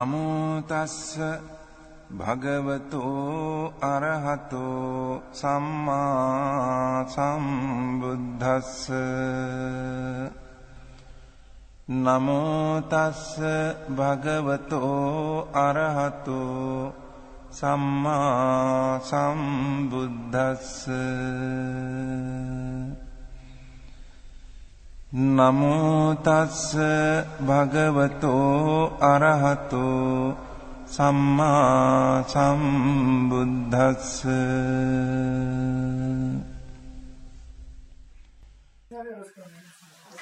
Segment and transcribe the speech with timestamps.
[0.00, 1.18] අමෝතස්ස
[2.10, 8.88] භගවතෝ අරහතෝ සම්මා සම්බුද්ධස්ස
[11.88, 13.22] නමෝතස්ස
[13.92, 16.92] භගවතෝ අරහතෝ
[17.52, 20.90] සම්මා සම්බුද්ධස්ස
[25.13, 26.75] නමෝ තස්ස
[27.41, 30.35] භගවතෝ අරහතෝ
[30.87, 34.09] සම්මා සම්බුද්දස්ස
[38.89, 40.19] よろしくお願いします。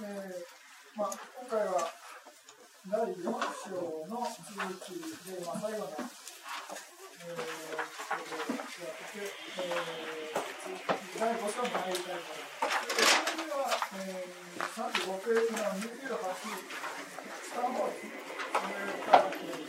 [0.00, 2.01] えーまあ、今回は
[2.85, 4.75] 第4章の11
[5.23, 7.39] で、まあ、最後の、えー、や
[8.43, 12.83] って、えー、第5章に入りたいと思います。
[12.91, 16.27] でそれでは、えー、35ページの28、
[17.53, 18.11] 下の方ですね。
[18.53, 18.69] 上
[19.05, 19.63] から切り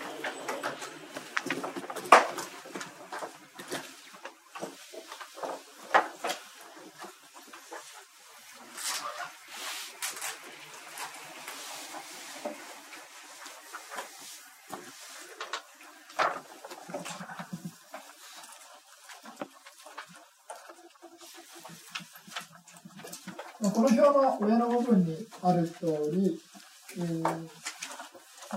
[23.64, 26.40] まあこの表の上の部分にある通り、
[26.98, 27.30] えーま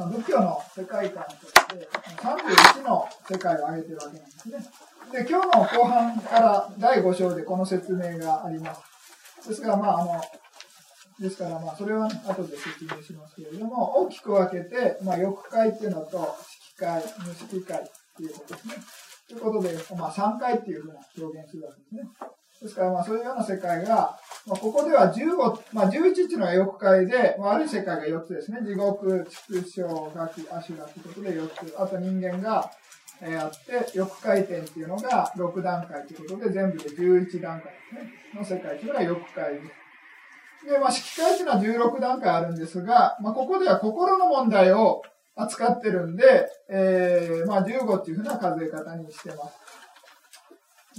[0.05, 1.89] 仏教の世界観として
[2.21, 4.57] 31の世界を挙げてるわけなんですね。
[5.11, 9.49] で、今日の後半から第5章でこの説明があります。
[9.49, 10.21] ですから、まあ、あの、
[11.19, 16.35] ですから、まあ、それは、ね、後で説明しますけれども、大きく分けて、まあ、欲界っていうのと、
[16.77, 17.83] 色界、無色界っ
[18.17, 18.75] ていうことですね。
[19.27, 22.09] ということで、まあ、3回っていうふうな表現するわけですね。
[22.61, 28.59] ですから、まあ、そういうような世界が、まあ、ここでは15、まあ、11っていうのは欲界で、まあ、悪い世界が4つですね。
[28.65, 29.83] 地獄、畜生、
[30.15, 31.75] ガキ、アシュラということで4つ。
[31.77, 32.71] あと人間が、
[33.21, 38.11] えーあって、欲界点っていうのが6段階ということで、全部で11段階ですね。
[38.35, 40.67] の世界というのが欲界です。
[40.67, 45.01] で、まあ、色界っていうのは16段階あるんですが、まあ、ここでは心の問題を
[45.35, 49.66] 扱ってるんで、えー、まあ、15っていうふうな数え方にしてます。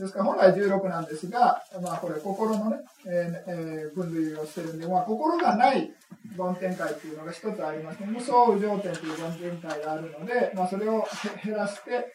[0.03, 0.19] ですか？
[0.20, 2.76] ら、本来16なんですが、まあ、これ、心のね、
[3.06, 5.91] えーえー分類をしてるんで、まあ、心がない
[6.36, 8.06] 梵天界っていうのが一つありますね。
[8.06, 11.06] 無双無常点という梵天界があるので、まあ、それを
[11.44, 12.12] 減らして、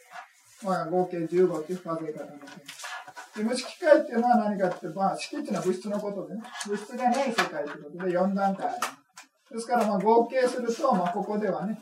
[0.63, 3.38] まあ、合計15っていう数え方になっています。
[3.39, 9.53] で無色界っていうのは何かっていうと、まあ、色っていうのは物質のことでね、物質がない世界ということで4段階あります。
[9.53, 11.79] ですから、まあ、合計すると、まあ、ここではね、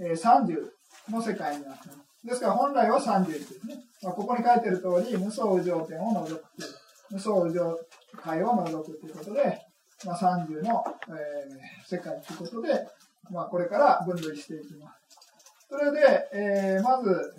[0.00, 0.70] えー30
[1.10, 1.98] の世界になってます。
[2.24, 3.74] ですから、本来は31ですね。
[4.04, 6.74] まあ、ここに書いてる通り、無双無常点を除くという、
[7.10, 7.78] 無双無常
[8.22, 9.58] 界を除くということで、
[10.04, 12.86] まあ、30の、えー世界ということで、
[13.30, 15.68] まあ、これから分類していきます。
[15.70, 17.34] それで、えーまず、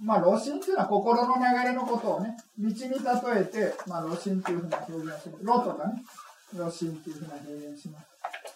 [0.00, 5.38] まあ、路心っていうのは心の流れのことをね、道に例えて、まあ、路心っていうふうな表現する。
[5.40, 6.02] 路とかね、
[6.52, 8.06] 路心っていうふうな表現します。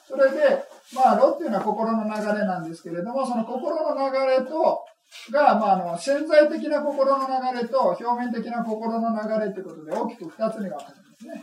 [0.07, 0.65] それで、
[0.95, 4.85] まあ、路っていうのは心の流れなんですけれども、その心の流れと、
[5.31, 11.43] が、まあ、あの、潜在的な心の流れと表面的な心の流れということで大きく二つに分かれるんですね。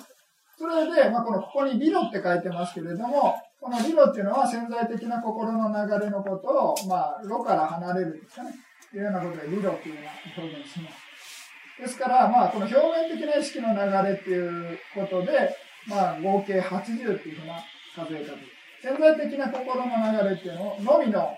[0.57, 8.53] それで、まあ、この、ここに理路って書いてますけれども、この理路っていうのは潜在的な心の流れのことを、まあ、路から離れるんですかね。
[8.91, 11.81] というようなことで理路っていうような表現します。
[11.81, 15.55] ですから、まあ、この表面的な意識の流れっていうことで、
[15.87, 17.59] まあ、合計80っていうふうな
[17.95, 18.55] 数え方です。
[18.81, 21.35] 潜在的な心の流れっていうの、のみの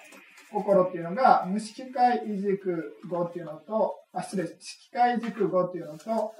[0.51, 6.33] 心っていうのが、無色界異軸語っていうのと、あ、失礼、色界異軸語っていうのと、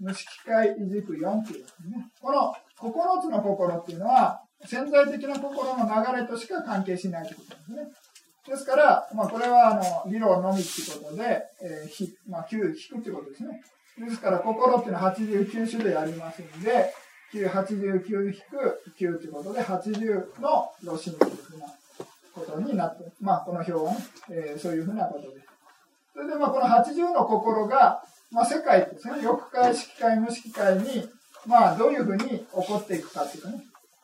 [0.00, 2.06] 無色界異軸4っていうですね。
[2.20, 7.88] この9つの心っていうのは、潜在的な心の流れとしか関係しないということですね。
[8.48, 13.62] ですから、まあ、これは、あの、理論のみっていうことで、えーひ、まあ、9引くっていうことですね。
[13.98, 16.92] ですから、心っていうのは89種類ありますんで、
[17.32, 21.66] 9、89引く9ということで、80のロシンというふうな
[22.38, 23.98] ことになって、まあ、この表はね、
[24.30, 25.46] えーそういうふうなことです。
[26.14, 31.08] それで、まあ、この80の心が、まあ、世界ですね、欲界、色界、無色界に、
[31.46, 33.62] まあ、どういうふうに起こっていくかっていうかね、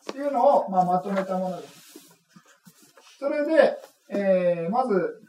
[0.09, 1.73] っていうのを、まあ、まとめたものです。
[3.19, 3.77] それで、
[4.09, 5.21] えーまず、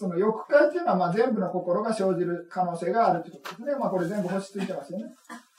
[0.00, 3.76] その欲界っていうのは、まあ、全部の心が生じる可能性があるということですね。
[3.78, 5.04] まあ、これ全部星ついてますよね。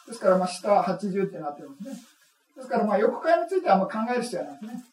[0.07, 1.95] ですから、まあ、下80ってなってますね。
[2.56, 4.83] ですから、まあ、欲界についてはあんま考える必要はないですね。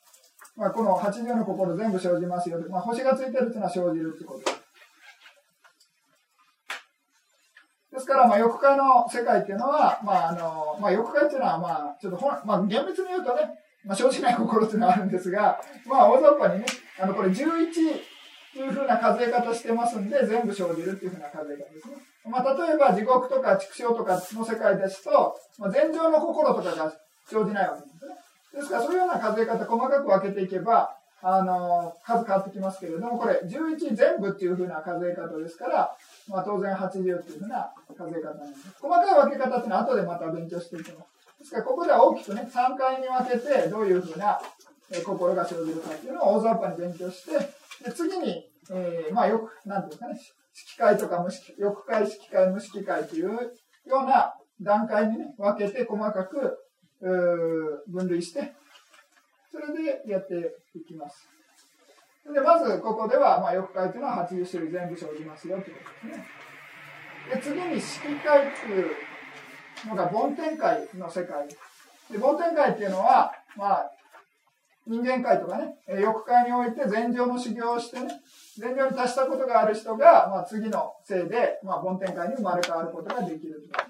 [0.57, 2.59] まあ、この80の心全部生じますよ。
[2.69, 4.59] まあ、星がついてるっていうのは生じるってことです。
[7.93, 13.43] ですから、まあ、欲界の世界っていうのは、まあ、あの、まあ、欲界っていうのは、まあ、ちょっとほ、まあ、厳密に言うとね、
[13.85, 16.67] まあ、生じない心っていうのはあるんですが、まあ、大雑把にね、
[17.01, 17.35] あの、これ11
[18.55, 21.97] というふうな数え方してますんで、全部生じるっていうふうな数え方ですね。
[22.31, 26.93] まあ、例えば、地獄とか畜生とかの世界ですと、まあ、禅情の心とかが
[27.29, 28.15] 生じないわけですね。
[28.55, 35.97] ですから、そういうような数え方、細かく分けていけば、あの、数変わってきますけれども、これ、11全部っていうふうな数え方ですから、
[36.29, 38.73] まあ、当然80っていうふうな数え方なんです。
[38.81, 41.41] 細かい分け方っていうのは後でまた勉強していきます。
[41.41, 44.41] ですから、ここでは大きくね、3回に分けて、どういうふうな
[45.05, 47.39] 心が生じるかっていうのを大雑把に勉強して、
[47.85, 53.41] で次に、えー、まあ、よく、なんていうんですかね、色界とか無色、欲界、色界、無色界というよ
[53.87, 56.59] うな段階にね、分けて細かく、
[57.01, 58.53] 分類して、
[59.51, 61.29] それでやっていきます。
[62.33, 66.27] で、まずここでは、まあ、欲界というのは80種類全部生じますよということですね。
[67.35, 68.91] で、次に色界っていう
[69.89, 71.49] のが梵天界の世界。
[72.11, 73.91] で、梵天界っていうのは、まあ、
[74.87, 78.09] 人間界とかね、欲界において禅情の修行をしてね、
[78.59, 83.88] 禅情に達したことがある人が、まあ、次のせいで、まあ、梵天界に生まれ変わることができると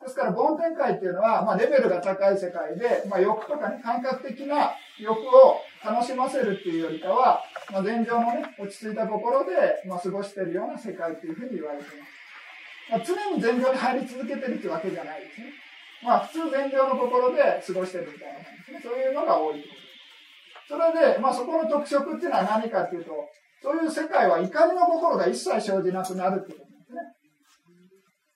[0.00, 0.14] です。
[0.14, 12.20] から、梵天界っていうのは、まあ、レベルが高い世界で、まあ、欲とかね、感覚的な欲を楽しませるっていうよりかは、まあ、禅情のね、落ち着いた心で、まあ、過ごしてるような世界っていうふうに言われています。
[12.90, 15.52] まあ、常に禅情に入り続けてるってわけじゃないですね。
[16.02, 18.90] まあ、普通禅情の心で過ごしてるみたいな感じですね。
[18.90, 19.64] そういうのが多い
[20.70, 23.10] それで、まあ、そこの特色っていうのは何かっていうと、
[23.62, 26.69] そういう世界は怒りの心が一切生じなくなるってこと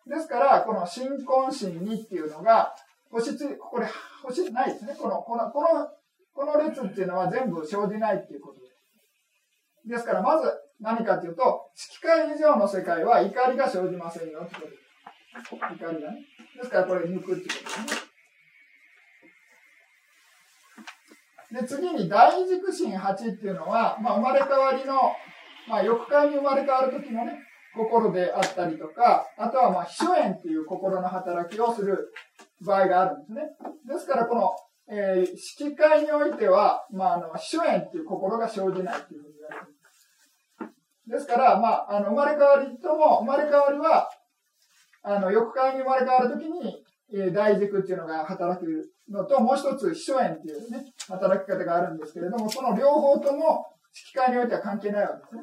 [0.06, 2.75] ですから、この新婚心にっていうのが、
[3.11, 3.87] 星つ、これ、
[4.23, 4.95] 星ないですね。
[4.99, 5.89] この、この、この、
[6.35, 9.89] この列っていうのは全部生じないっていうことです。
[9.89, 15.55] ですから、まず何かっていうと、色界以上の世界は怒りが生じませんよってことです。
[15.55, 16.27] 怒りがね。
[16.57, 18.05] ですから、これ抜くっていうことです
[21.55, 21.61] ね。
[21.61, 24.95] で、次に大軸心8っていうのは、まあ、生まれ変わりの、
[25.69, 27.39] まあ、欲界に生まれ変わる時のね、
[27.76, 32.12] 心であったりとか、あとはまあ、秘書縁っていう心の働きをする
[32.65, 33.43] 場合があるんですね。
[33.87, 34.50] ですから、この、
[34.88, 41.11] えー、式会においては、まあ、あの、秘書縁っていう心が生じないっていうふうに言われています。
[41.11, 44.09] ですから、まあ、あの、生まれ変わりとも、生まれ変わりは、
[45.03, 46.82] あの、欲界に生まれ変わるときに、
[47.12, 55.43] えー、大軸っていうのが働くのと、もう一つ、秘書縁っていうね、働き方があるんですけれども、その両方とも、式会においては関係ないわけですね。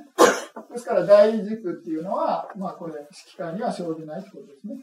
[0.74, 4.75] ですから、大軸っていうのは、まあ、これ、式会には生じないということですね。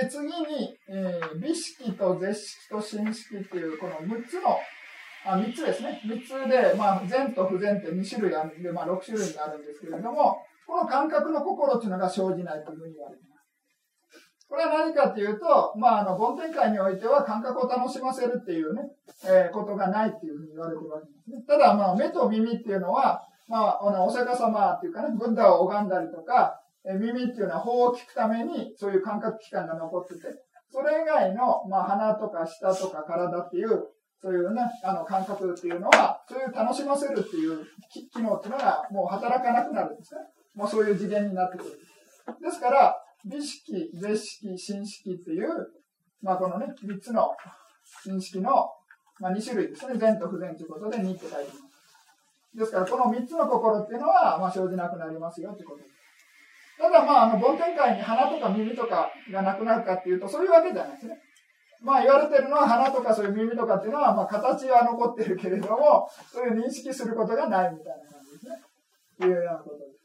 [0.00, 4.58] で、次に、えー、美式と絶式と新式っていう、この6つの、
[5.24, 6.02] あ、3つですね。
[6.04, 13.31] 3つで、まあ、善と不善って2種類あるんで、まあ、6種類になるんですけれども、この感覚の心っていうのが生じないというふうに言われてます。
[14.52, 18.82] これは何かっていうと、まあ、あの、梵天界においては感覚を楽しませるっていうね、
[19.24, 21.42] えー、ことがないっていうふうに言われてるわけですね。
[21.48, 30.20] ただ、まあ、目と耳っていうのは、まあ、あの、お釈迦様っていうかね、ブッダを拝んだりとか、え耳っていうのは法を聞くために、そういう感覚器官が残ってて、
[30.70, 33.88] それ以外の、まあ、鼻とか舌とか体っていう、
[34.20, 40.20] そういうね、あの、感覚っていうのは、そういう楽しませるっていう機能っていうのが、もう働かなくなるんですね。
[40.54, 41.70] もうそういう次元になってくる。
[42.42, 45.48] ですから、美式、絶式、新式っていう、
[46.22, 47.30] まあ、このね、3つの
[48.04, 48.50] 新式の、
[49.20, 49.98] まあ、2種類ですね。
[49.98, 51.72] 善と不善ということで2って書いてます。
[52.54, 55.94] ですから、この3つの心っていうのは、まあ、生じなくなりますよってことです。
[56.78, 61.18] ただ、まあ、あの、梵天界に鼻とか耳とかがなくなるかっていうと、そういうわけじゃないですね。
[61.80, 68.72] まあ、言われてるのは鼻とかそういう耳とかっていうのは、まあ、形は残ってるけれども、そういう認識することがないみたいな感じですね。
[69.26, 70.01] いうようなことです。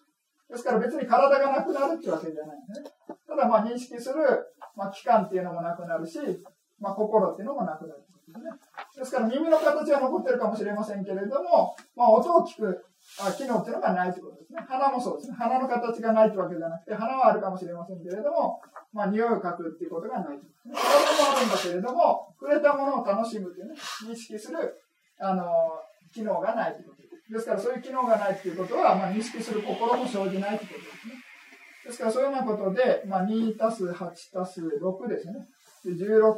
[0.49, 2.89] ですから別に体がなくなるってわけじゃないんですね。
[3.27, 4.15] ただ、まあ、認識する、
[4.75, 6.19] まあ、器官っていうのもなくなるし、
[6.79, 8.01] まあ、心っていうのもなくなる。
[8.27, 8.51] ですね。
[8.99, 12.85] ですから耳の形は残ってるかもしれませんけれども、まあ、音を聞く
[13.19, 14.59] あ機能っていうのがないということですね。
[14.67, 15.35] 鼻もそうですね。
[15.39, 18.59] 鼻の形がないというわけじゃなくて、鼻はあるかもしれませんけれども、
[18.91, 20.75] まあ、匂いを嗅ぐっていうことがないということですね。
[20.75, 23.75] 体もあるんだけれども、触れたものを楽しむというね、
[24.05, 24.75] 認識する、
[25.19, 25.47] あの、
[26.13, 26.96] 機能がないということ
[27.29, 27.45] です。
[27.45, 31.13] から、そういう機能がないということは、まあ、認識する心も生じないということですね。
[31.85, 35.33] ですから、そういうようなことで、まあ、2たす8たす6ですね。
[35.85, 36.37] で16。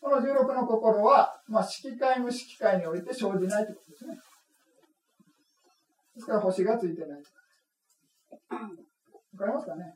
[0.00, 4.14] この16の心は、まあ、色界無色界において生じないということですね。
[6.16, 7.22] ですから星がついてない。
[8.50, 9.94] わかりますかね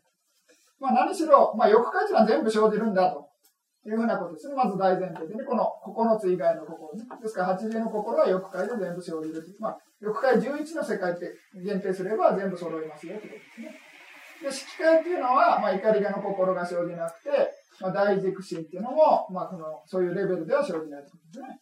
[0.81, 3.28] まあ何しろ、まあ欲界というのは全部生じるんだと
[3.89, 4.55] いうふうなことですね。
[4.55, 7.05] まず大前提でね、この9つ以外の心ね。
[7.23, 9.57] ですから80の心は欲界で全部生じるという。
[9.61, 13.81] まあ、欲界11の世界って限定すれば全部揃いますよということですね。
[14.43, 17.31] で、色界っていうのは、まあ、怒りがの心が生じなくて、
[17.81, 21.61] まあ、大軸心っていうのも、まあ、この、そういうレベルでは生じないということですね。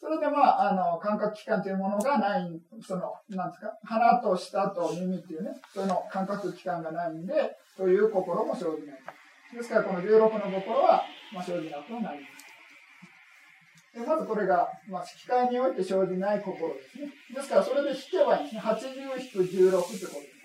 [0.00, 9.00] それでまあ、あの、感覚器官というものがない、その、なんですか、鼻と舌と耳っていうね、その感覚器官がないんで、という心も生じない。
[9.56, 12.48] ですから、この16の心は、まあ、生じなくなります。
[13.98, 17.08] でまずこれが、まあ、機械において生じない心ですね。
[17.34, 18.60] ですから、それで引けばいいんですね。
[18.60, 20.38] 80-16ってことです。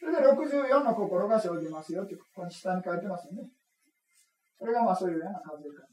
[0.00, 3.48] それで64の心が生じますよって、ここに下に書いてますよね。
[4.58, 5.92] それがまあそういうような数え方。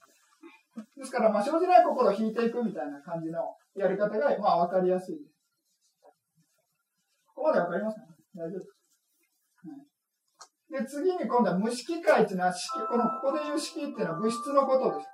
[0.97, 3.41] ですから、まあ、生じない心を引いていくみたいな感じの
[3.75, 5.35] やり方が、まあ、わかりやすいです。
[7.35, 8.78] ここまでわかりますか、ね、大丈夫です。
[10.71, 12.53] で、次に今度は無色界っていうのは、
[12.89, 15.09] この、ここで言う式っていうのは物質のことです。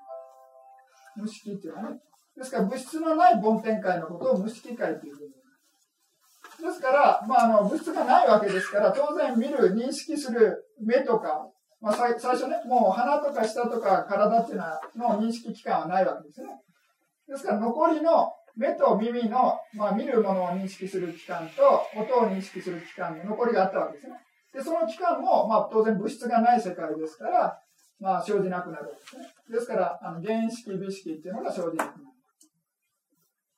[1.16, 2.00] 無色っていうのはね。
[2.36, 5.36] ですから、物質のない梵天界のことを無色界っていうふうに
[6.62, 11.48] ですから、まあ、あの、物質がないわけですから、当然見る、認識する目とか、
[11.82, 16.48] まあ、最初ね、もう鼻とか舌とか体っていうのはの認識器官はないわけですね。
[17.28, 24.16] ですから残りの目と耳の、まあ、見るものを認識する器官と音を認識する器官の残りがあったわけですね。
[24.56, 27.60] で、その器官も、まあ、当然物質がない世界ですから、
[28.00, 29.28] まあ、生じなくなるわけですね。
[29.52, 32.16] ですから、あの原式、美式っていうのが生じなくなる。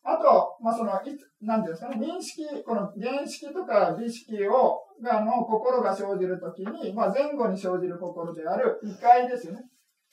[0.10, 1.14] あと、まあ、その、い、
[1.46, 9.62] なんていうんですかね、認識、この原式とか美式を、が、の心が生じるときに、まあ、前後に生じる心である異界ですよね。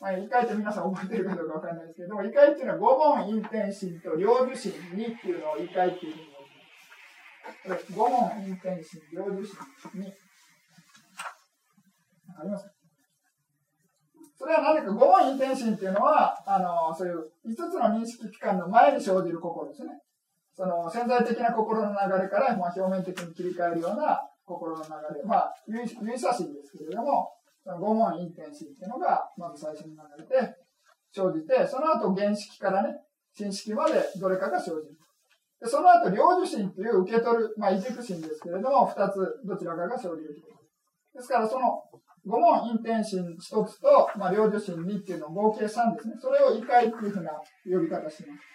[0.00, 6.26] まあ、異界って皆さん覚えてるかどうかわかんないですけども、異界っていうのは五問陰天心と領受心にっていうのを異界っていうふうに
[7.64, 7.92] 言います。
[7.94, 10.12] 五問陰天心、領受心に。
[12.38, 12.66] あります？
[14.36, 19.90] それはなぜか五音因転心っていうのは、あの、そういう五つの認識機関の前に生じる心ですね。
[20.56, 25.24] その潜在的な心の流れから、まあ、表面的に切り替えるような心の流れ。
[25.24, 27.30] まあ、唯差心ですけれども、
[27.62, 30.54] その五問因転心っていうのが、まず最初に流れて、
[31.12, 33.00] 生じて、その後原式からね、
[33.32, 34.98] 新式までどれかが生じる。
[35.62, 40.42] でその後、領受心という受け取る、まあ、移軸心ですけれども、二つ、どちらかが生じる。
[41.14, 41.82] ですから、その
[42.26, 46.14] 五問陰天心一つと、まあ、領受心二っていうのを合計三ですね。
[46.20, 47.32] それを異界っていうふうな
[47.64, 48.54] 呼び方します。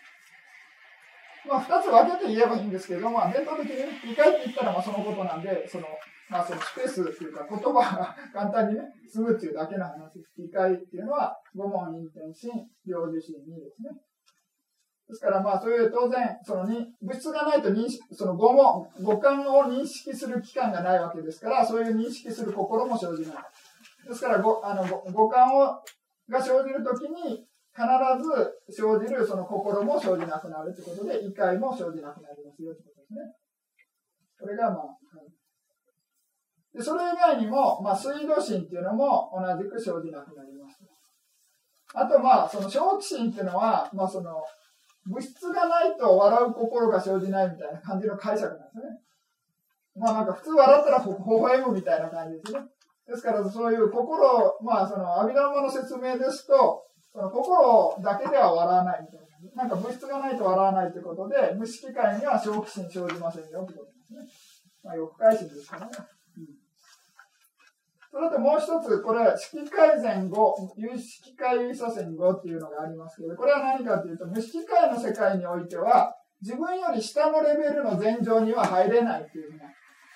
[1.48, 5.86] まあ、二つ分けて言えばいいんですけど、まあ、伝統的に異界って言ったらまあそのことなんで、その、
[6.30, 10.34] まあ、そのスペースっていうか言葉が 簡単にね、済むっていうだけの話です。
[10.38, 12.52] 異界っていうのは、五問陰天心、
[12.86, 13.90] 領受心二ですね。
[15.08, 23.44] ですからまあそういう当然、そのに物質がないと認識、その五も、五感を認識する期間がないわけですから、そういう認識する心も生じない。
[24.08, 25.82] ですから五あの五感を
[26.30, 27.86] が生じるときに、必
[28.22, 33.20] ず生じるその心も生じなくなるということで、異界も生じなくなりますよということですね。
[34.40, 35.00] これがまあ、
[36.74, 40.80] でそれ以外にも、まあ、水道心っていうのも同じく生じなくなります。
[41.94, 44.44] あと、まあ、その正気心っていうのは、まあ、その、
[45.06, 49.00] 物質がないと笑う心が生じないみたいな感じの解釈なんですね。
[49.96, 52.60] まあなんか普通笑ったら微笑むみたいな感じですね。
[53.10, 59.26] ですからそういう心、まあその阿弥陀の説明ですと、その心だけでは笑わないみたいな。
[59.56, 64.20] なんか物質がないと笑わないということで、無色界には正気心生じませんよということですね。
[64.84, 65.92] まあ欲界心ですからね。
[68.12, 79.66] それともう一つ、これは式改善後、有識界有差線後っていうのがありますけど、これは何かというと、無式界の世界においては、自分より下のレベルの前上には入れないというふうな、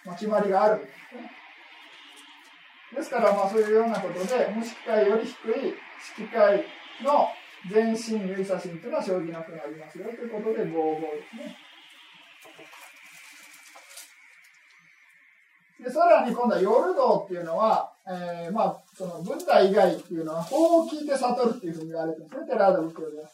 [0.06, 1.43] まあ、決まりがあるんですね。
[2.96, 5.74] ですから、まあそういうようなことで、無式界より低い
[6.16, 6.64] 式界
[7.04, 7.28] の
[7.72, 11.58] 全身有差心というのは生じなくなりますよということで、55ですね。
[15.84, 23.30] で、さらに今度は夜道っていうのは、えー、まあ、その、文体以外っていうのは、法を聞いて悟るっていうふうに言われてるんですね、テラード仏教では。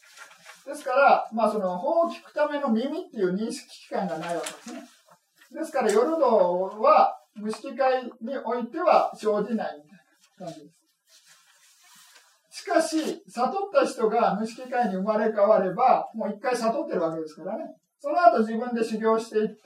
[0.65, 4.83] ですから、まあ、その、法を聞くための耳っていう認識機関がないわけですね。
[5.51, 9.99] ですから、夜道は、無識界においては生じないみたい
[10.39, 10.79] な感じです。
[12.51, 17.63] しかし、悟った人が無識界に生まれ変われば、もう一回悟ってるわけですからね。
[17.99, 19.61] その後自分で修行していって、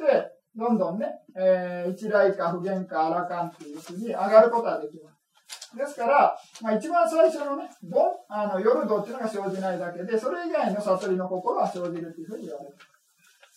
[0.56, 5.76] どんどんね、えー、一来か不言か荒かんっていうふうに上がることができます。
[5.76, 12.76] ですから、まあ、一番最初のね、ボン、あの、夜道っていうのが生じないだけで、それ以外の悟りの心は生じるというふうに言われる。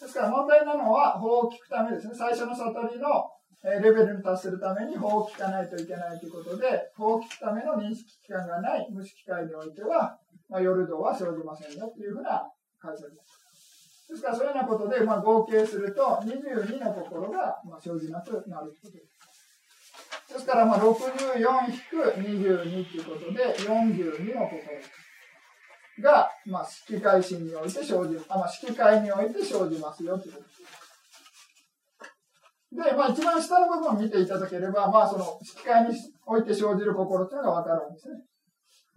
[0.01, 2.15] ですから問題なのは、法を聞くためですね。
[2.15, 3.09] 最初の悟りの
[3.71, 10.19] レベルに達するために法を聞かないといけないということで、法を聞くための認識期間がない無視機会においては、
[10.49, 13.47] まあ、夜道は生じませんよというふうな解釈です。
[14.11, 20.35] ですから、そういうようなことで、まあ、合計すると、22の心が、まあ、生じなくなるということです。
[20.35, 24.61] ですから、まあ、64-22ということで、42の心
[26.03, 28.21] が、まあ、式会心において生じ。
[28.29, 30.86] あ、まあ、式会において生じますよということです。
[32.77, 38.17] で、まあ一番下の部分を見ていただければ、まあその、引き換えにおいて生じる心っていうのがわかるんですね。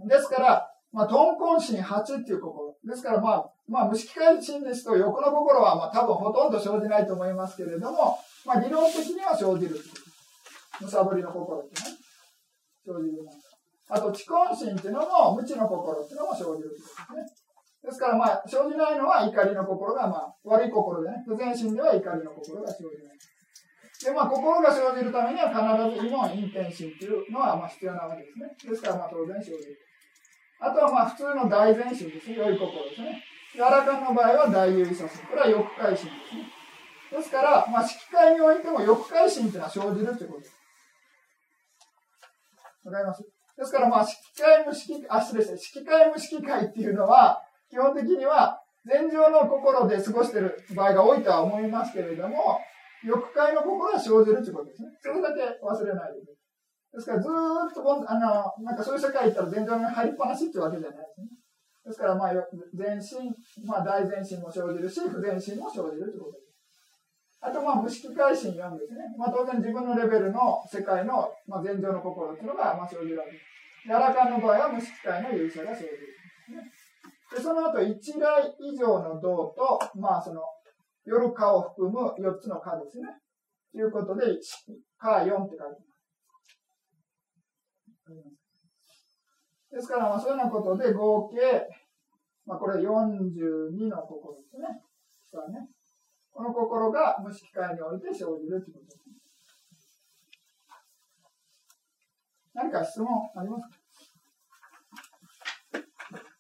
[0.08, 2.76] ですから、まあ、豚根心8っていう心。
[2.84, 9.78] ですから、まあ、まあ、無色界心ですと、欲の心は、まあ、多分ほとんど生じないと思いますけれども、まあ、理論的には生じる。
[10.82, 11.98] むさぼりの心ってね。
[12.86, 13.18] 生じる
[13.90, 16.84] あと、知根心っていうのも、無知の心っていうのも生じるです
[17.14, 17.22] ね。
[17.84, 23.18] ですから、まあ、生じないのは怒りの心が、まあ、悪い心でね、不全心では怒りの心が生じない。
[24.04, 28.48] で、まあ、心が生じるためには必ず異門、陰天心っていうのは、まあ、必要なわけですね。
[28.72, 29.78] ですから、まあ、当然生じる。
[30.62, 32.36] あとは、まあ、普通の大前心ですね。
[32.36, 33.24] 良い心ですね。
[33.54, 35.28] 柔らかの場合は大優位さ心。
[35.28, 36.48] これは欲界心ですね。
[37.12, 40.56] ですから、まあ、色界においても欲界心っていうのは生じるってことです。
[42.86, 43.24] わかります？
[43.58, 52.62] ですから、まあ、色界無色、あ、失礼して、色界無色界っていうのは、基本的には、禅情の心で過ごしている場合が多いとは思いますけれども、
[53.04, 54.90] 欲界の心は生じるということですね。
[55.02, 56.40] それだけ忘れないでく
[56.92, 57.32] ですから、ずー
[57.70, 61.28] っとあの、なんかそういう世界行ったら全然入りっぱなしっていうわけじゃないですね。
[61.86, 62.34] ですから、まあ、
[62.74, 63.30] 全身、
[63.66, 66.50] まあ、大全身も生じるし、不全身も生じるということです。
[67.42, 69.06] あと、まあ、無色界心4ですね。
[69.18, 73.46] まあ、当然自分のレベルの世界の、まあ、前情の心っていうのが、まあ、生じるわけです。
[73.86, 75.98] 柔らかの場合は無色界の勇者が生じる
[76.50, 76.72] で、ね。
[77.32, 80.42] で、その後、一来以上の道と、まあ、その、
[81.06, 83.08] 夜かを含む4つのかですね。
[83.72, 84.26] ということで、
[84.98, 85.90] か4って書いてます。
[89.72, 91.68] ですから、まあ、そういうようなことで合計、
[92.46, 94.82] まあ、これ42の心ですね。
[95.30, 95.70] 下ね。
[96.32, 99.00] この心が無色界において生じるということです。
[102.54, 103.78] 何か質問ありますか？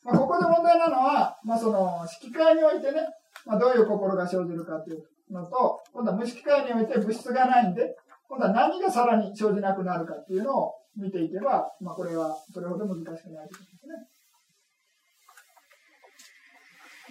[0.03, 3.07] まあ、ここで問題なのは、まあ、その、色界においてね、
[3.45, 7.95] まあ、どういう心が生じるかというのと、今度は無色界において物質がないんで、
[8.27, 13.87] 今度は何がさらに生じなくなるかっていうのを見ていけば、まあ、これはそれほど難しくないということ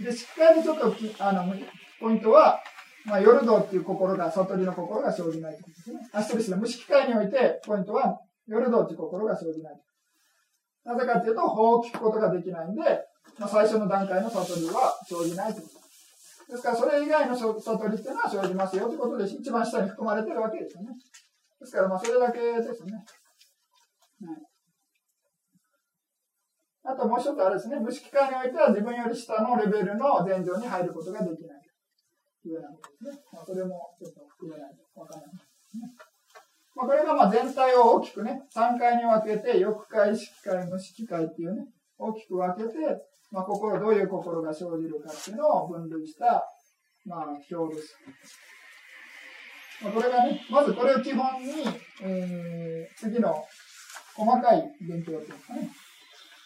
[0.05, 0.13] ですね。
[0.13, 1.55] で、しっかりちょっとあの
[2.01, 2.61] ポイントは、
[3.05, 6.09] まあ、夜道っていう心が、悟りの心が生じないということですね。
[6.13, 6.57] あ、そうですね。
[6.57, 9.81] 無色界において、ポイントは、夜道っていう心が生じない。
[10.85, 12.83] なぜかというと、法を聞くことができないんで、
[13.39, 15.78] まあ、最初の段階の悟りは生じないということ
[16.49, 20.89] ですから、それ以外の悟りっていうのは生じますよということで、一番下に含まれてるわけですよね。
[21.61, 22.97] ですから、まあ、それだけですね。
[24.25, 24.37] はい、
[26.85, 31.61] あともう一つあれですね、無識界においては自分より下のレベルの前場に入ることができない
[32.43, 33.23] というようなことですね。
[33.31, 35.93] まあ、それもちょっと含めないとわからないですね。
[36.75, 41.67] まあ、これがまあ全体を大きくね、3回に分けて、欲界、色界、無色界っていうね、
[41.99, 42.79] 大きく分けて、
[43.31, 46.45] まあ、心、どういう心が生じるかっていうのを分類した、
[47.05, 47.97] まあ、表です。
[49.83, 51.53] まあ、これがね、まずこれを基本に、
[52.03, 53.35] えー、次の
[54.17, 55.71] 細かい勉強というかね、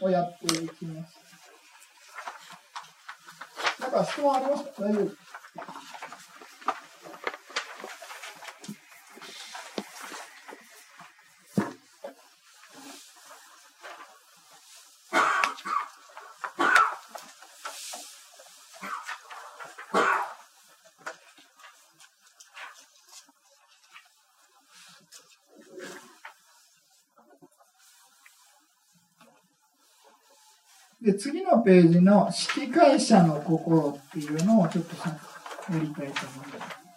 [0.00, 1.18] をやっていきます。
[3.80, 5.22] なんか質問ありますか大丈夫
[31.02, 35.18] で、次のページの指揮会社の心っていうのをちょっとや
[35.80, 36.91] りたいと思います。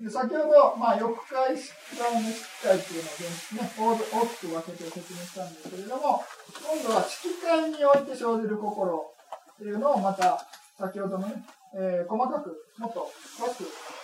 [0.00, 6.24] で先ほど、まあ、欲界、色界、無色界っていうのを、ね、大きく分けて説明したんですけれども、
[6.56, 9.12] 今度は色界において生じる心
[9.52, 10.46] っていうのをまた、
[10.78, 13.62] 先ほどのね、えー、細かく、もっと詳し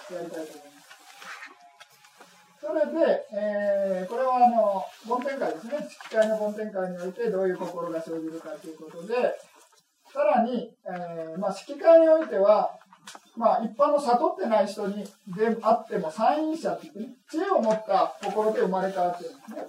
[0.08, 0.86] くやりたいと思います。
[2.60, 5.88] それで、えー、これはあの、梵天会ですね。
[6.10, 9.14] 色界の梵天会においてどういう心が生じるかということで、
[10.12, 12.78] さらに、えー、まあ、色界においては、
[13.36, 19.66] まあ、一般の悟ってない人にであっても、三位者って言ってね、知恵を持った心で生まれ変わってるんですね。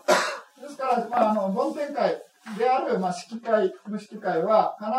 [0.61, 2.21] ですから、まあ、あの、梵天会
[2.57, 4.89] である、まあ、色界、無色界は、必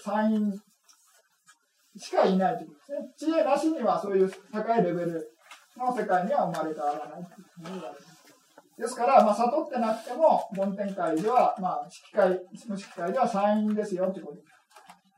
[0.00, 3.34] ず三位しかいないということですね。
[3.34, 5.30] 知恵なしにはそういう高いレベル
[5.76, 8.18] の世界には生まれ変わらないというふうに言われます。
[8.78, 14.57] ですから、まあ、悟ってなくても、梵天界では、まあ、色界、無色界では三因ですよということです。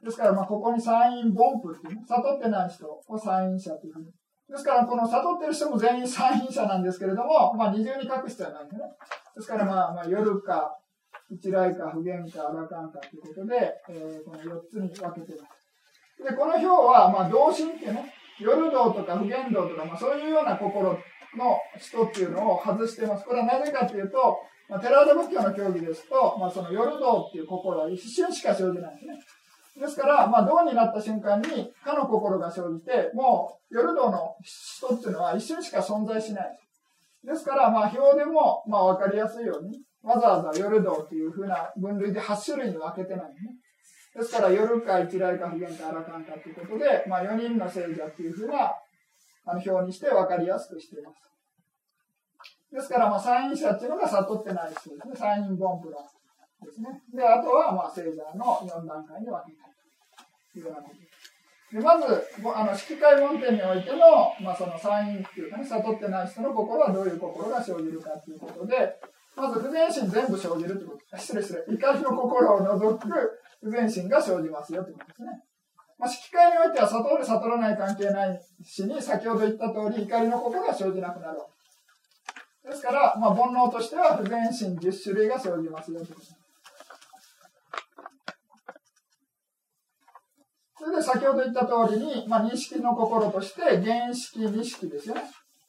[0.02, 4.06] ですから、まあ、ここに三因凡夫っていう、ね、悟ってない人を三因者というふうに。
[4.48, 8.82] ですから、この悟ってる人も全員三因者なんですけれども、まあ、二重に書く必要はないんでね。
[9.36, 10.76] ですから、まあ、まあ、夜か、
[11.30, 16.24] 一来か、不言か、アラカンかということで、えー、この四つに分けてます。
[16.24, 23.24] で、この表は、まあ、同心っていうね、夜道とか不言道とか、まあ、そういうような心の人っていうのを外してます。
[23.24, 29.18] これはなぜかというと、まあ、寺田仏教の教義ですと、まあ、その夜道っていう心は一瞬しか生じないんですね。
[29.78, 36.58] ですから、まあ、道になった瞬間に、かの心が生じて、もう、夜道の人っていうのは一瞬しか存在しない。
[37.24, 43.34] ですから、まあ、表でも、まあ、わかりやすいように、わざわざ夜道というふうな分類で8種類に分けてないね。
[44.14, 48.74] ですから、夜か一来か不言か荒かんかということで、まあ、4人の聖者っていうふうな
[49.44, 51.16] あの表にして分かりやすくしています。
[52.72, 55.14] ですから、まあ、三因者っていうのが悟ってない人ですね。
[55.16, 56.04] 三因凡夫論
[56.66, 57.02] ですね。
[57.14, 59.72] で、あとは、まあ、聖者の4段階に分けたい
[60.52, 61.10] というようなことです。
[61.72, 62.04] でまず、
[62.54, 68.98] あの、式会門天においての、まあ、その三因っていうかね、悟ってない人の心はどういう心が生じるかということで、
[69.36, 71.16] まず、不全心全部生じるということ。
[71.16, 71.74] 失礼失礼。
[71.74, 73.08] 怒りの心を除く
[73.62, 75.28] 不全心が生じますよということですね。
[75.98, 81.38] まあ、式会においては悟る悟らない関係ないしに、先ほど言った通り、怒りの心が生じなくなる
[82.64, 86.39] ですから、まあ、煩悩としては不全心10種類が生じますよということです。
[90.80, 95.20] それで先ほど言った通りに、まあ、認識の心として、原式、認識ですよね。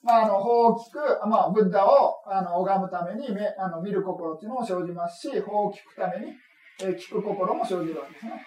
[0.01, 6.31] まあ、あの、法を聞く、まあ、ブッダを、あの、拝むために、目、あの、見る心っていうのも生じますし、法を聞くために、
[6.81, 8.41] えー、聞く心も生じるわけですね。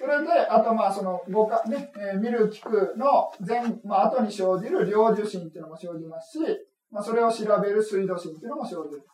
[0.00, 6.44] それで、あと、まあ、その、五か、ね、えー、見る、聞くの前、まあ、後に生じる領受心っていうのも生じますし、
[6.90, 9.04] まあ、それを調べる水道心っていうのも生じる。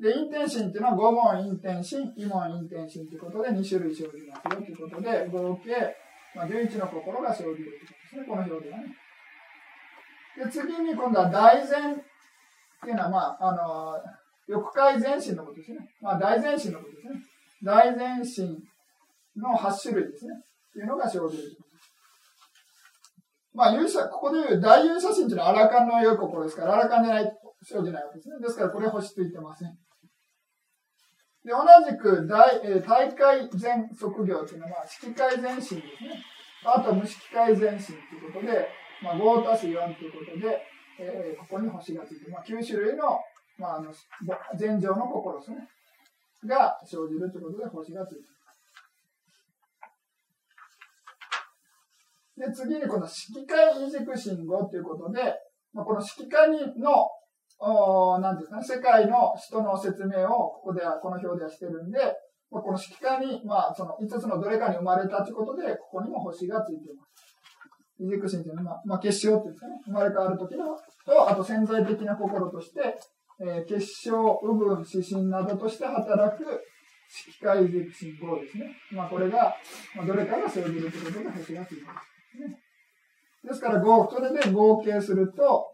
[0.00, 5.96] で、陰天心っていうのは五問陰天心、異問陰天心ということで2種類生じますよということで、合計、
[6.34, 8.84] まあ、11の心が生じるということですね、この表ではね。
[10.38, 11.96] で、次に今度は大前っ
[12.82, 13.98] ていうのは、まあ、あの、
[14.46, 15.78] 欲界前心のことですね。
[16.00, 17.20] まあ、大前心のことですね。
[17.62, 18.56] 大前心
[19.36, 20.34] の8種類ですね。
[20.34, 21.42] っていうのが生じる
[23.52, 28.36] まあ、勇者、ここでいう大勇者心というのはアラカンの良い心ですから、アラカンじゃない、生じないわけですね。
[28.40, 29.76] ですから、これ星ついてません。
[31.48, 36.22] で、同じく大、えー、大会全測業というのは、式会全心ですね。
[36.62, 38.68] あと無式会全心ということで、
[39.02, 40.60] まあ、5たす4ということで、
[41.00, 43.18] えー、ここに星がついて、まあ、9種類の、
[43.56, 43.90] まあ、あの、
[44.60, 45.66] 前上の心ですね。
[46.44, 48.20] が生じるということで星がついて。
[52.44, 55.34] で、次にこの色界異軸信号ということで、
[55.72, 57.08] まあ、この色界の
[57.60, 61.98] おなんですかね、世界の人の説明をここでは、この表ではしてるんで、
[62.50, 67.18] この色界に、まあ、その5つのどれかに生まれたということで、ここにも星がついています。
[68.00, 70.64] 異軸心というのは、まあ、結晶っていうんですかね、生まれ変わるときの、
[71.04, 72.96] と、あと潜在的な心として、
[73.40, 76.44] えー、結晶、部分、指針などとして働く
[77.08, 78.70] 色界異軸信号ですね。
[78.92, 79.54] まあ、これが、
[79.96, 82.56] まあ、どれかが生じるということで星がついています、ね。
[83.44, 85.70] ですから、それで合計すると、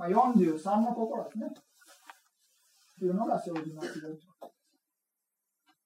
[0.00, 1.46] まあ、43の心ですね。
[2.98, 4.16] というのが生じますよ。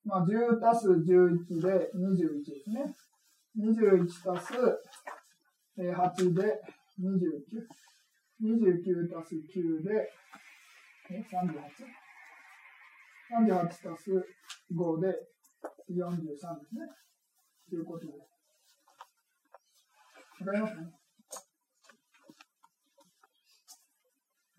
[0.05, 1.03] まあ、10たす11
[1.61, 2.95] で21ですね。
[3.59, 4.55] 21たす
[5.77, 6.61] 8で
[7.03, 7.67] 29。
[8.41, 10.13] 29たす9で
[11.11, 11.51] 38。
[13.33, 14.13] 38たす
[14.73, 15.09] 5で
[15.91, 16.87] 43ですね。
[17.69, 18.19] ということです。
[20.41, 21.04] わかりますね？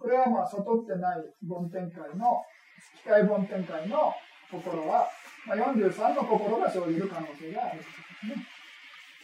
[0.05, 2.45] これはまあ悟ってない梵天界の、
[3.01, 4.13] 機械梵天界の
[4.51, 5.09] 心は、
[5.47, 8.45] まあ、43の心が生じる可能性があるということですね。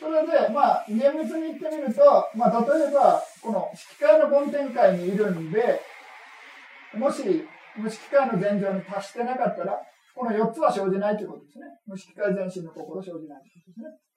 [0.02, 2.02] それで、まあ、厳密に言ってみると、
[2.34, 5.82] まあ、例えば、この色界の梵天界にいるんで、
[6.98, 7.46] もし、
[7.78, 9.78] 無色界の前上に達してなかったら、
[10.16, 11.66] この4つは生じないということですね。
[11.86, 14.11] 無色界全身の心生じないということですね。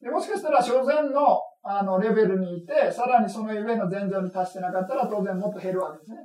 [0.00, 6.18] でもしかしたら、所詮の、あの、レベルにいて、さらにその上の前上に達してなかったら、当然もっと減るわけですね。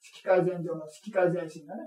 [0.00, 1.82] 色界前上の色界前進がね。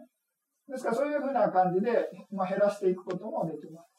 [0.69, 1.91] ですからそういうふうな感じで、
[2.31, 3.91] まあ、減らしていくこともできます。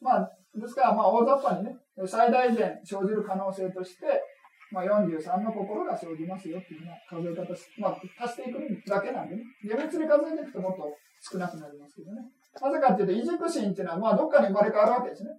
[0.00, 1.76] まあ、ですから、まあ、大雑把にね、
[2.06, 4.22] 最大限生じる可能性として、
[4.72, 9.42] まあ、43の心が生じますよっていうような数え方し、まあ、足していくだけなんでね。
[9.66, 12.22] 厳密に数えていくともっと少なくなりますけどね。
[12.62, 15.30] なぜかっていうと、イジクシンっていうのは、まあ、どっかに生まれ変わるわけですね。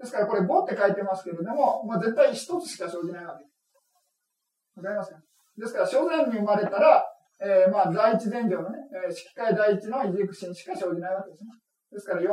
[0.00, 4.80] ですから、これ5って書いてますけれども、まあ、絶対1つしか生じないわけです。
[4.80, 5.20] わかりますか？
[5.58, 7.04] ですから、初前に生まれたら、
[7.40, 11.50] えー、まあ、第一前上のね、えー、色界第一の異軸心しか生じないわけですね。
[11.92, 12.26] ですから、4、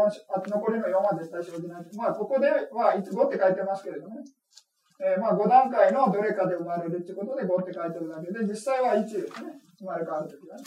[0.47, 1.85] 残りの4は絶対生じない。
[1.97, 4.23] まあ、ここでは、いつ5って書いてますけれどもね。
[4.99, 9.59] えー、まあ、5段階のどれかで生まれるってことで5って書いてるだけで、実際は1ですね。
[9.79, 10.63] 生まれ変わるときはね。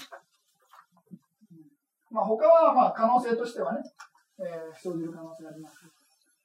[2.10, 3.80] まあ、他は、まあ、可能性としてはね、
[4.38, 5.99] えー、生じる可能性があります。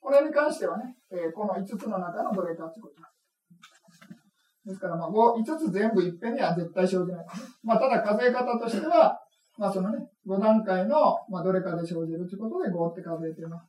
[0.05, 4.69] これに関してはね、えー、この5つの中のどれかってことです。
[4.69, 7.25] ですから、まあ、5、5つ全部いっぺんには絶対生じない、
[7.63, 9.19] まあ、ただ数え方としては、
[9.57, 13.65] まあ、そのね、5段階の、まあ、どれかで生じるということで5って数えています。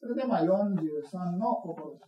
[0.00, 1.98] それで、まあ、43の心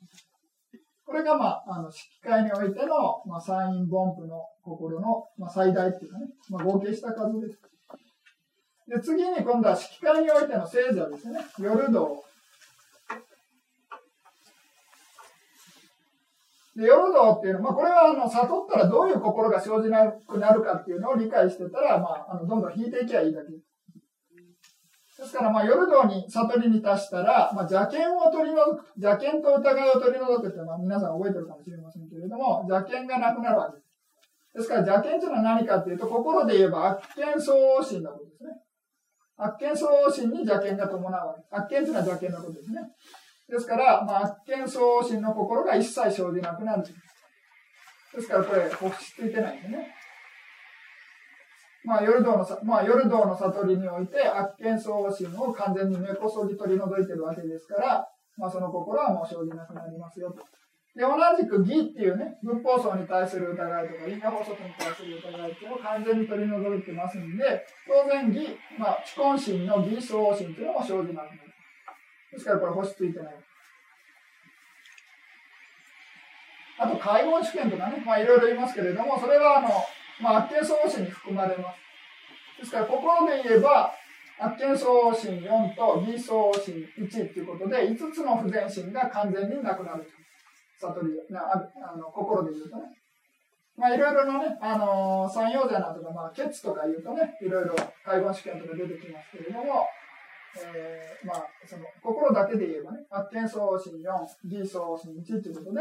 [1.04, 7.60] これが、まあ、あの、式会においての、まあ、サイン凡夫の心の、まあ、最大っていうかね、まあ、合計した数です。
[8.88, 11.40] で、次に今度は式会においての聖者ですね。
[11.58, 12.25] 夜道。
[16.76, 23.48] で、夜道っていうのは、まあ、これは、あの、悟ったらどういう心が生じなくなるかっていうのを理解してたら、まあ、あの、どんどん引いていけばいいだけ。
[23.48, 28.84] ですから、まあ、夜道に、悟りに達したら、まあ、邪見を取り除く。
[29.00, 33.86] 邪見と疑いを取り除くって、まあ、皆さん覚えてるかもしれませんけれども、邪見がなくなるわけです。
[34.56, 38.50] ですから、邪見というのは何かっていうと、心で言えば、悪見相応心のことですね。
[39.38, 41.52] 悪見相応心に邪見が伴うわけです。
[41.52, 42.80] 悪見というのは邪見のことですね。
[43.48, 46.82] ですから、まあ、悪見相応心の心が一切生じなくなる。
[46.82, 49.94] ですから、これ、保湿ついてないんでね。
[51.84, 60.42] まあ、夜道の、まあ、夜道の悟りにおいて、悪見相応心を完全に根こそぎ取り除いてるわけですから、まあ、その心はもう生じなくなりますよと。
[60.96, 71.45] で、同じく義っていうね、仏法僧に対する疑いとか、因果法則に対する疑いっていうのを完全に取り除いてますんで、当然義、まあ、知根心の義相応心っていうのも生じなくなる。
[72.32, 73.34] ですからこれ星ついてない。
[76.78, 79.68] あと、介護試験とかね、まあいろいろ言いますけれども、それはあの、
[80.20, 82.60] まあ、悪見相応心に含まれます。
[82.60, 83.92] ですから、心で言えば、
[84.38, 90.06] 悪見相応心4と義相応心1っていうことで、5つの不全心が完全になくなる。
[90.78, 92.82] 悟りなあの心で言うとね。
[93.76, 99.86] まあ、いろいろなね、あのー、三葉者なとか、まあ、ケツとか言うとね、いろいろ介護試験とか出てきますけれども、
[100.64, 105.80] えー、まあ、その、心だけで言えばね、発見相応心4、義相応心1ということで、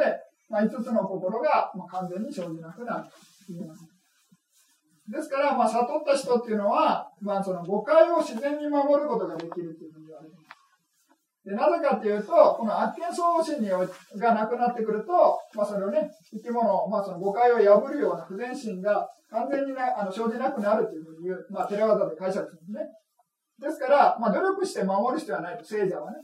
[0.49, 3.11] まあ、5つの心が、まあ、完全に生じなくなると
[3.49, 3.85] 言えます。
[5.07, 10.55] ですから、まあ、悟った人っていうのは、まあ、その誤解を自然に守ることができるというふうに言われています。
[11.45, 13.61] で、なぜかっていうと、この悪見相応心
[14.17, 22.89] がなくなってくると、まあ、それをね、生き物、まあ、その誤解を破るような不全心が完全にね、あの、生じなくなるというふうに言う、まあ、テレワザで解釈するんですね。
[23.59, 26.17] ですから、まあ、努力して守る必要はないと、聖者はね。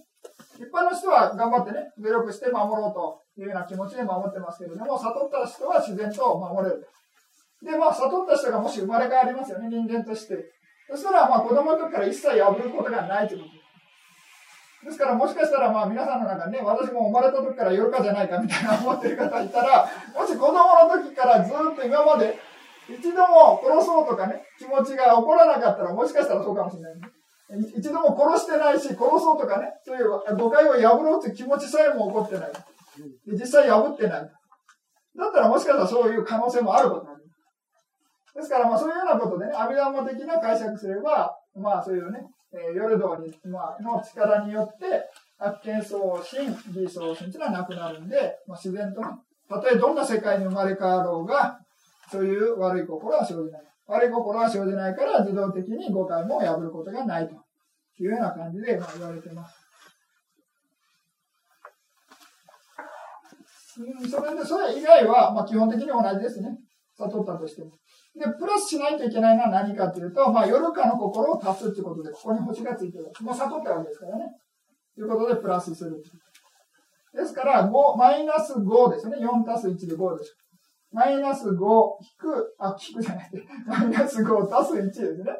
[0.57, 6.87] 一般の人は頑張ってね、努力して守ろうというような気持ちで守ってますけれども、悟った人は自然と守れる。
[7.63, 10.51] で、まあ、悟った人がもし生まれ変わりますよね、人間として。
[10.89, 13.55] そしたら、まあ、子供の時から一切破ることがないということ
[14.85, 14.97] です。
[14.97, 22.37] から、もしかしたら、まあ、皆さんの中にね、私も生まれた時から夜かじゃないかみたいな思ってる方いたら、もし子供の時からずっと今まで
[22.89, 27.01] 一度も殺そうとかね、気持ちが起こらなかったら、もしかしたらそうかもしれない、ね。
[27.77, 32.51] 一度も殺してないし、殺そうとかね、そういう誤解を破ろうという気持ちさえも起こってない。
[33.25, 34.21] で実際破ってない。
[34.21, 34.27] だ
[35.27, 37.23] ったらもしかしたらそういう可能性もあることなんで
[38.41, 38.49] す。
[38.49, 42.19] から、まあそういうようなことでね、阿弥陀的な解釈すれば、まあそういうね、
[42.53, 45.09] えー、夜道に、まあ、の力によって、
[45.39, 49.01] 悪見送信、義送信というのはなくなるんで、まあ、自然と、
[49.49, 51.59] たとえどんな世界に生まれ変わろうが、
[52.11, 53.61] そういう悪い心は生じない。
[53.87, 57.35] 悪い心は生じないから自動的に誤解も破ることがないと
[58.01, 59.55] いうような感じで、まあ、言われています。
[63.79, 66.57] うん、それで、それ以外は、まあ、基本的に同じですね。
[66.97, 67.71] 悟ったとしても。
[68.15, 73.09] で、プラスしないといけないのは何かというと、まあ、夜かの心を足すということで、ここに星がついてる。
[73.21, 74.25] まあ、悟ったわけですからね。
[74.95, 76.03] ということで、プラスする。
[77.13, 79.17] ですから、5、マイナス5ですね。
[79.19, 80.35] 4足す1で5です。
[80.91, 81.57] マイナス5引
[82.17, 83.31] く、あ、引くじゃない。
[83.65, 85.31] マイナス5足す1ですね。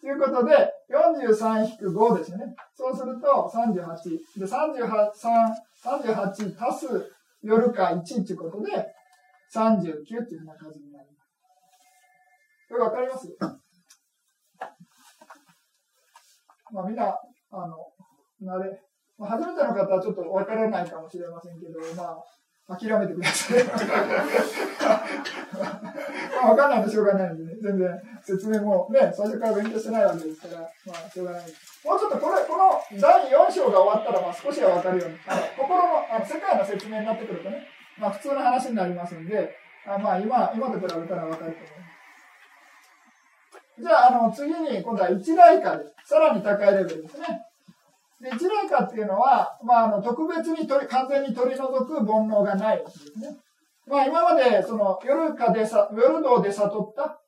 [0.00, 0.54] ということで、
[0.90, 2.54] 43-5ですよね。
[2.74, 4.38] そうすると38。
[4.38, 5.10] で、38、
[5.84, 8.70] 38足す夜か1っていうことで、
[9.54, 11.30] 39っていうふうな数になります。
[12.68, 13.36] これわかります？
[16.70, 17.16] まあみんな、
[17.50, 17.76] あの、
[18.42, 18.80] 慣れ、
[19.16, 22.24] まあ、初めての方はちょっとわからないかもしれませんけど、まあ、
[22.68, 23.64] 諦めてください。
[26.38, 27.88] まあ、わかんないとしょうがないんでね、全然
[28.22, 31.42] 説明もね、最初から勉強してないわけですから、まあ、しょうがない。
[31.42, 37.66] もうちょっとこれ、この第4章が終わったら、まあ、少しはわかるように、あの、心の、あの、世界の説明になってくるとね、
[37.98, 41.98] まあ、普通の話になりますんで、あまあ、今、今と比べたらわかると思います。
[43.80, 45.84] じゃあ、あの、次に、今度は一来化で。
[46.04, 47.47] さらに高いレベルですね。
[48.20, 53.36] で、一来化っていうのは、まあ、あの、特別に取り、完全に取り除く煩悩がないですね。
[53.86, 57.20] まあ、今まで、その、夜かでさ、夜道で悟った、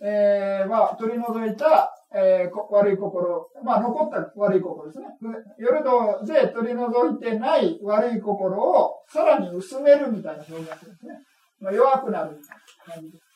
[0.00, 5.06] えー、まあ、取り除いた、えー、悪い心、まあ、残った悪い心ですね。
[5.58, 11.18] 夜道で取り除いてない悪い心を、さらに薄めるみたいな表現ですね。
[11.60, 12.38] まあ、弱くなる
[12.86, 13.26] 感じです。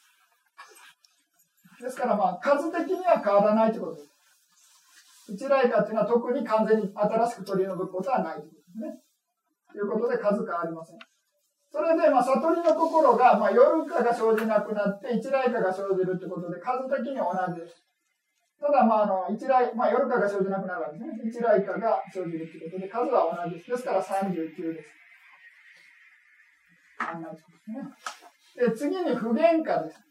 [1.83, 4.09] ですからまあ数的には変わらないということです。
[5.31, 9.01] 一来化っていうのは特に完全に新しく取り除くことはないということですね。
[9.73, 10.99] ということで数変わりません。
[11.71, 17.87] それで、まあ、悟りの心が、まあ、夜化が生じなくなって、一来化が生じるということで、数的に同じです。
[18.59, 21.31] ただ、まあ、あの、一来、まあ、夜化が生じなくなるわけですね。
[21.31, 23.71] 一来化が生じるということで、数は同じです。
[23.71, 24.91] ですから39です。
[26.99, 28.67] 同じですね。
[28.67, 30.10] で、次に不原化です。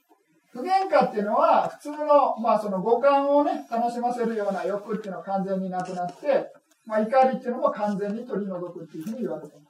[0.51, 6.51] 不原価っていうのは、普通の、まあその五感をね、楽しませるような欲っていうのは完全になくなって、
[6.85, 9.69] まあ怒りっていうのも完全に取り除くっていうふうに言われていま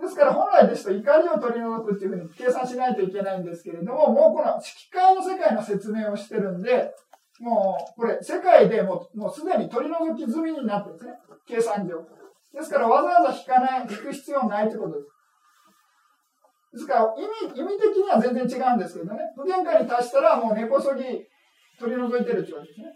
[0.00, 6.92] ですから本来ですと怒りを取り除くっていうふうに計算しないといけないんですけれども、もうこの色界の世界の説明をしてるんで、
[7.40, 11.14] もうこれ世界でもうもうすでに取り除き済みになってるんですね。
[11.46, 11.96] 計算上。
[12.54, 15.17] ですからわざわざ引かない、引く必要ないということです。
[16.72, 19.20] ですから意味、意味的には全然違うんですけどね。
[19.36, 21.02] 不限界に達したらもう根こそぎ
[21.80, 22.92] 取り除いてるってわけですね。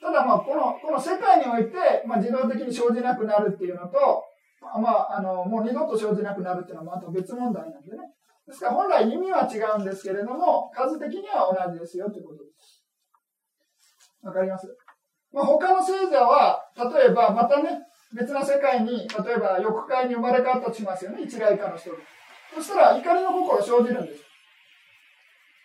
[0.00, 4.24] ただまあ、この、この世界において、まあ自動的に生じなくなるっていうのと、
[4.62, 7.98] まあ、まああの、もう二度と生じなくなるっていうのはまた別問題なんでね。
[8.46, 12.82] ですから本来意味は違うんですけれども、数的には同じですよということです。
[14.22, 14.66] わかります？
[15.32, 21.96] まあ、他の聖者は、例えばまたね、別な世界に、例えば欲界に生まれ変わったとしますよね、一来家の人が。
[22.54, 24.24] そしたら怒りの心生じるんです。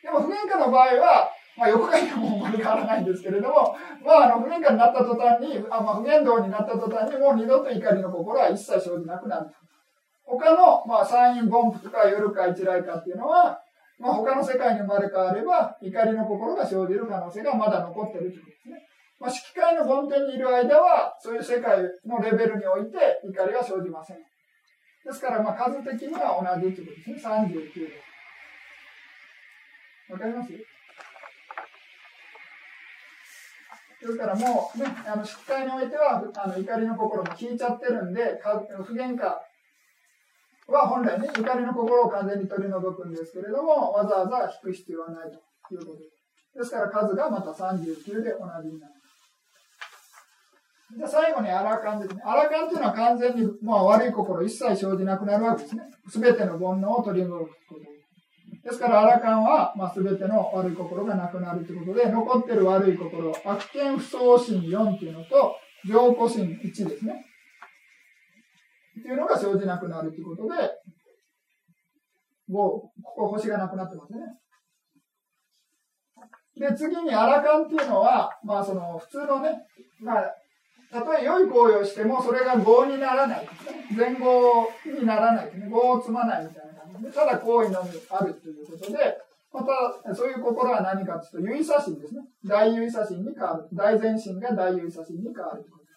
[0.03, 9.47] でも不喧嘩の場合は、まあ、横回転も生まれ変わらないんですけれども、まあ、あの、不喧嘩になった途端に、あまあ、不言動になった途端に、もう二度と怒りの心は一切生じなくなる。
[10.25, 13.59] 他の、まあ、山陰、凡夫とか夜か一来かっていうのは、
[13.97, 18.75] まあ、他の世界に生まれ変われば、怒りの心が生じる可能性がまだ残ってるということですね。
[19.19, 24.17] まあ、色界の梵天にいる間は、そういう世界のレベルにおいて怒りは生じません。
[25.05, 27.31] ですから、まあ、数的には同じということですね。
[27.31, 27.87] 39で
[30.09, 30.11] す。
[30.11, 30.49] わかります？
[30.51, 30.57] で
[34.11, 38.39] すからもうね、あの、失態においては、あの、怒りの心も引いちゃってるんで、
[38.83, 39.23] 不喧嘩
[40.67, 45.37] は本来ね、怒りの心を完全に取り除くんですけれども、わざわざ引く必要はないと
[45.73, 46.15] いうことです。
[46.57, 48.93] ですから数がまた39で同じになる。
[50.97, 52.21] じゃ最後にアラカンですね。
[52.23, 55.83] アラカンというのは完全に、まあ、悪い心一切生じなくなるわけですね。
[56.07, 57.95] すべての煩悩を取り除くこと。
[58.63, 65.55] ですから、アラカンは、まあ、すべての悪い心がなくなるということで、残ってる悪い心、悪見不相心4っていうのと、
[65.87, 67.25] 上古心1ですね。
[68.99, 70.71] っていうのが生じなくなるということで、
[72.47, 74.19] もう、ここ星がなくなってますね。
[76.57, 79.49] で、次にアラカンっていうのは、まあその普通のね、
[79.99, 80.23] まあ
[80.95, 83.47] たとえ良い行為をしても、それが業にならない
[83.95, 85.67] 前後にならないですね。
[85.69, 89.17] 業を積まないみたいな感じで、ただ行為のみあるということで、
[89.51, 92.21] また、そういう心は何かというと、優位差心ですね。
[92.45, 93.67] 大優位差心に変わる。
[93.73, 95.91] 大前進が大優位差心に変わるということで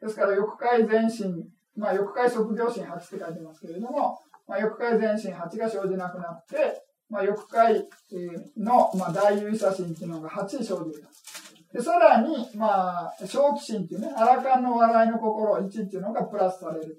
[0.00, 0.06] す。
[0.06, 7.88] ですから、欲界前進、まあ、欲界即業心8って書いてますけれども、まあ、欲界前進8が生じなくなって、まあ、欲界
[8.56, 10.84] の、まあ、大優位差心っていうのが8生じる。
[11.74, 16.96] で、さらに、まあ、正気心っていうね、アラカンの笑いの心、1っていうのがプラスされる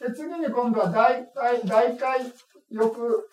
[0.00, 2.32] で、次に今度は大海、大海
[2.68, 3.30] 欲、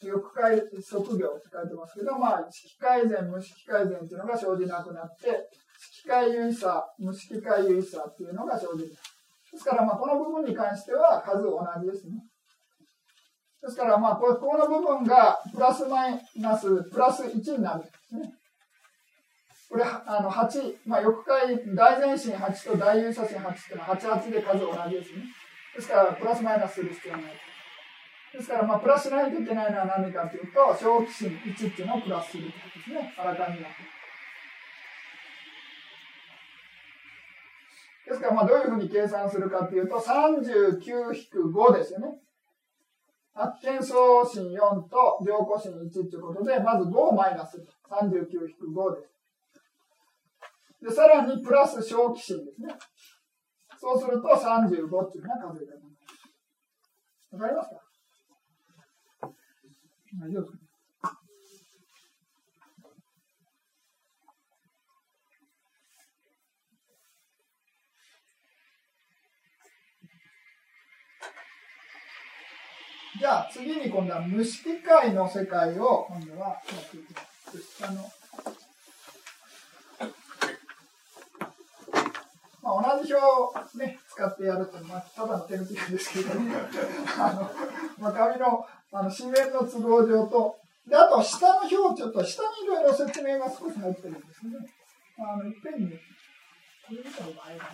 [0.00, 8.88] 欲界測業って書いてますけど、まあ、色改善、無色改善っていうのが生じなくなって、色界優位差、無色界優位差っていうのが生じる。
[8.88, 8.96] で
[9.58, 12.24] すから、まあ、この部分に関しては数同じですね。
[13.66, 18.32] ですから、まあ、ここの部分がプラスマイナス、プラス1になるんですね。
[19.68, 25.24] これ、あの、8、まあ、横回、大前進8と大有写真8っていうのは8、8で数同じですね。
[25.74, 27.32] ですから、プラスマイナスする必要はない。
[28.32, 33.14] ですから、まあ、プラスしないといけないのは何かというと、小期心1っていうのをプラスするということですね。
[33.18, 33.76] あらかになって。
[38.10, 42.20] ですから、まあ、どういうふうに計算するかというと、39-5ですよね。
[43.36, 47.62] 発見送信4と両個心1ということで、まず5をマイナス。
[47.90, 49.12] 39-5です。
[50.82, 52.74] で、さらにプラス小規心ですね。
[53.78, 57.34] そうすると35っていうふうな数え方になります。
[57.34, 57.76] わかりますか？
[60.18, 60.65] 大丈夫ですか？
[73.18, 77.20] じゃあ次に今度は無色界の世界を今度はやっていきま
[77.52, 77.62] す。
[77.78, 78.10] 下の
[82.62, 86.52] まあ、同じ表を、ね、使ってやるというのは、ただの手抜きなんですけど、ね、
[87.16, 87.50] あの、
[87.96, 90.58] まあ、紙のあの紙面の都合上と、
[90.88, 94.56] で、あと下の表、ちょっと下にいろいろ説明が少し入ってるんですね。
[95.18, 95.96] あの、いっぺんに、こ
[96.90, 97.66] れ見た方が早いか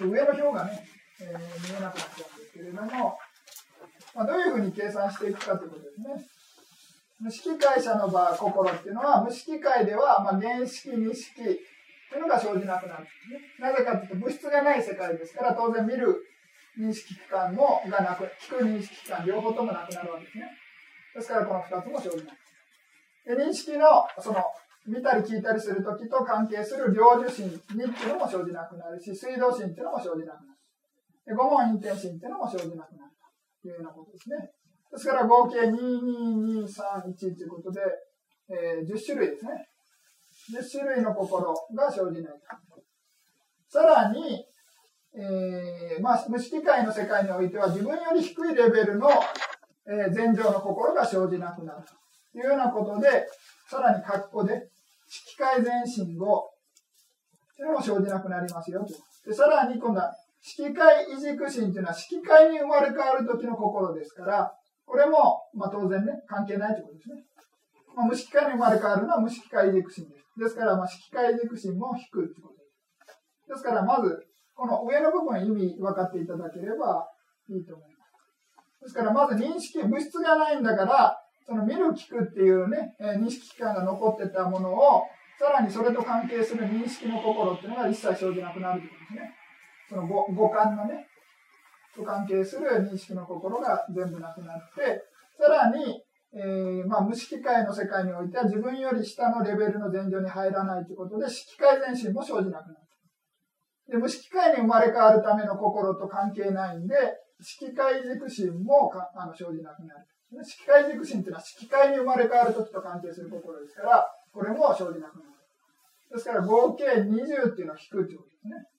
[0.00, 0.06] な。
[0.06, 0.88] 上の表がね、
[1.20, 3.18] えー、見えなくなっちゃうんですけれども、
[4.14, 6.24] まあ、どういうふうに計算していくかということですね。
[7.20, 11.56] 無色界者の場合、心っていうのは、無色界では、まあ、原式、二式ってい
[12.18, 13.40] うのが生じなくなるんですね。
[13.58, 16.22] なぜかというと、物質がない世界ですから、当然見る
[16.78, 20.50] 認識期間もがなく、聞く認識期間両方ともなくなるわけですね。
[21.14, 22.36] ですから、この二つも生じない。
[23.24, 23.86] で認識の、
[24.18, 24.44] その、
[24.86, 30.58] 見たり聞いたりするときと関係する領受心にっていうのも生じなくなるし、水道心っていうのも生じなくなる。
[31.24, 33.13] で、五問陰転心っていうのも生じなくなる。
[33.68, 34.36] いうようなことですね。
[34.92, 37.80] ですから合計22231ということで、
[38.48, 39.66] えー、10種類ですね。
[40.52, 42.34] 10種類の心が生じない。
[43.68, 44.44] さらに、
[45.16, 49.08] えー、まあ、無色界の世界においては自分より低いレベルの、
[49.86, 51.82] えー、前情の心が生じなくなる
[52.32, 53.26] というようなことで、
[53.68, 54.68] さらに括弧で、
[55.08, 56.50] 色界前進後、
[57.56, 58.94] というのも生じなくなりますよと。
[59.28, 60.12] でさらに今度は
[60.44, 64.52] 色界異軸心というのは色界に生まれ変わる時の心ですから、
[64.84, 67.24] これも、まあ当然ね、関係ないということですね。
[67.96, 70.24] まあ、無色界に生まれ変わるのは無色界異軸心です。
[70.36, 72.64] ですから、まあ色界異軸心も低いということで
[73.08, 73.48] す。
[73.48, 74.20] ですから、まず、
[74.54, 77.08] この上の部分意味分かっていただければ
[77.48, 78.84] いいと思います。
[78.84, 81.16] ですから、まず認識、物質がないんだから、
[81.46, 85.04] その見る、聞くっていうね、え認識期間が残ってたものを、
[85.38, 89.43] さらにそれと関係する認識の心っていうのが一切生じなくなるということですね。
[89.88, 91.06] その五感のね、
[91.94, 95.02] と関係する認識の心が全部なくなって、
[95.38, 96.02] さらに、
[96.34, 102.84] えー、まあ、無色界の世界においては自分より下のレベルの前女に入らないということで、色界前進も生じなくなる。
[103.88, 106.96] で、無色界に生まれ変わるための心と関係ないんで、
[107.40, 110.06] 色界軸心もかあの生じなくなる。
[110.42, 115.34] 色界軸心っていうのは色界に生まれ変わるときと関係する心ですから、これも生じなくなる。
[116.10, 118.73] ですから合計20っていうのは低いということですね。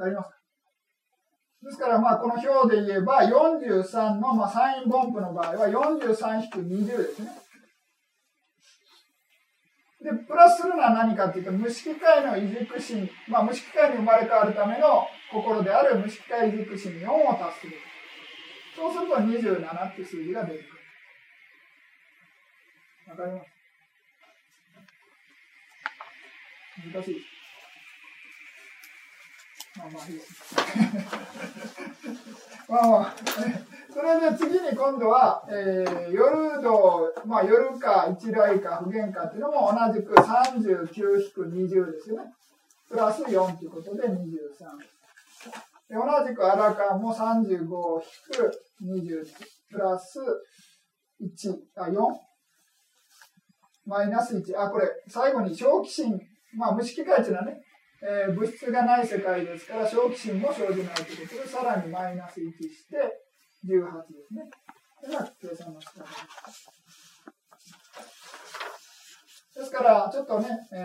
[0.00, 0.30] わかります
[1.62, 7.28] ですから、まあ、この表で言えば、43の、まあ、サイン分布の場合は、43-20ですね。
[10.00, 17.74] で、プラスするのは何かっていうと、無色界の異軸心、まあ、無色界に生まれ変わるための心である無色界異軸心4を足する。
[18.74, 20.70] そうすると27っていう数字が出てくる。
[23.10, 23.50] わかります？
[26.94, 27.39] 難しいです。
[32.68, 33.14] まあまあ。
[33.92, 42.32] それで次に今度は、えー、夜道、まあ夜か一来か不限かっていうのも同じく39-20ですよね。
[42.88, 44.16] プラス4ということで23。
[45.88, 49.26] で同じくアラカンも35-20
[49.70, 50.20] プラス
[51.20, 51.98] 1、あ、4?
[53.86, 54.56] マイナス1。
[54.56, 56.20] あ、これ、最後に小気心、
[56.54, 57.60] まあ無式界っていうのはね、
[58.02, 62.96] えー、物質がない世界ですから、小気心も生じないということで、さらにマイナス1して
[63.66, 63.80] 18
[64.12, 64.50] ですね。
[64.96, 66.80] これが計算の仕方です。
[69.60, 70.76] ですから、ちょっとね、え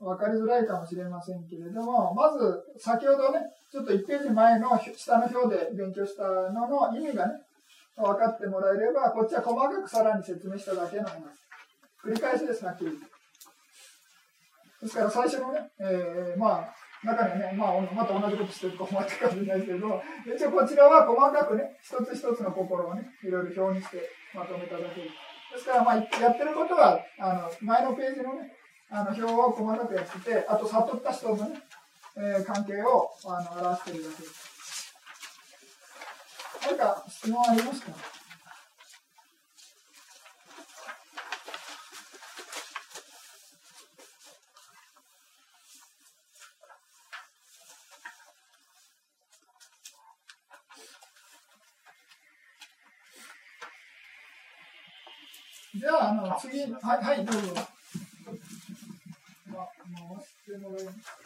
[0.00, 3.40] ー、分かりづらいかもしれませんけれども、まず、先ほどね、
[3.70, 7.34] ちょっと1ページ前の下の表で勉強したのの意味がね、
[7.96, 11.20] 分かってもらえれば、こっちは細かくさらに説明しただけの話。
[12.02, 12.90] 繰り返しです、はっきり
[14.84, 20.02] ですから最初のね、えー、まあ、中にね、まあ、また同じことしてると思ってるかもしれないですけど、
[20.36, 25.14] 一応こちらは細かくね、一つ一つの心をね、いろいろ表にしてまとめただけです。
[25.54, 28.52] ですから、まあ、やってることは、あの、前のページのね、
[28.90, 31.62] あの、表を細かくやってて、あと、悟った人のね、
[32.16, 34.54] えー、関係を、あの、表してるだけです。
[36.66, 38.13] 何か質問ありますか？
[56.26, 57.54] の、次、はい、はい、どうぞ。
[59.52, 61.24] まあ、回してもらいます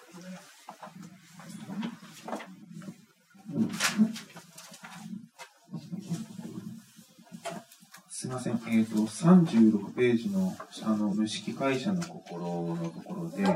[8.10, 12.42] すみません、えっ、ー、と、36ページの下の無識会社の心
[12.74, 13.48] のところで、うん、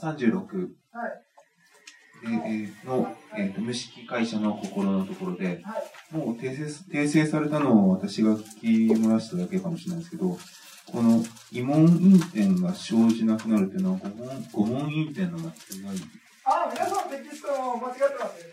[0.00, 1.31] 36、はい、えー、
[2.84, 5.62] の、えーと、無識会社の心のところで、
[6.10, 10.38] もう訂正訂正されたのを私が聞き漏らしただけかもしれないですけど、
[10.90, 14.00] この疑問因点が生じなくなるというのは、
[14.52, 15.52] 五問因点の間違い
[16.44, 18.52] あ、皆さんテキスト間違ってますね。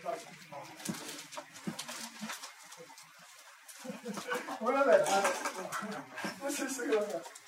[4.60, 5.00] ごめんなさい。
[5.00, 7.39] あの、してください。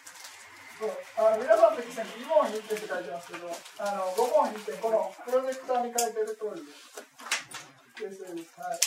[0.83, 3.47] あの皆さんの時に2問1点って書いてますけど、
[3.79, 8.19] あの5問1点、このプロジェクターに書いてる通りです。
[8.19, 8.59] です。
[8.59, 8.81] はい。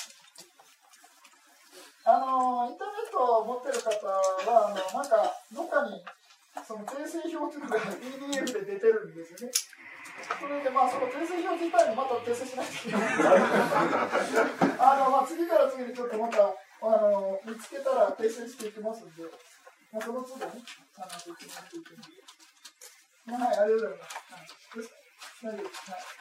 [2.04, 6.04] あの、インターネットを持ってる方は、あの、なんか、どっかに、
[6.68, 9.54] その訂正表っていうのが PDF で出てるんですよね。
[10.36, 13.08] それで、まあ、その訂正表自体にまた訂正しないといけない。
[14.84, 19.24] あの、まあ、次から次にちょっとまた、あの、見つけたら訂正していきますんで。
[19.96, 20.60] まあ、その都度ね、
[21.00, 22.12] あの、説明していくんで。
[23.32, 24.20] まあ、はい、ありがとうございます。
[24.28, 25.88] はい、大丈夫です。
[25.88, 26.16] はい。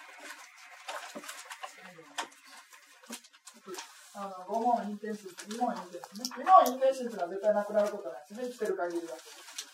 [4.17, 6.39] あの5問陰点数、2問陰点数ね。
[6.39, 8.47] 2問陰点数っていうのは絶対なくなることないですね。
[8.47, 9.19] 生きてる限りは。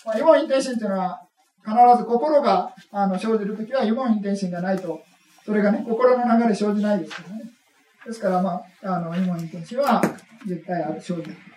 [0.07, 1.21] まあ、2問陰点数っていうのは、
[1.61, 5.03] 必ず心があの生じるときは、4問陰点数がないと、
[5.45, 7.45] それがね、心の流れ生じないですからね。
[8.07, 10.01] ですから、まあ、あの、2問陰点数は
[10.47, 11.50] 絶対ある、生じる。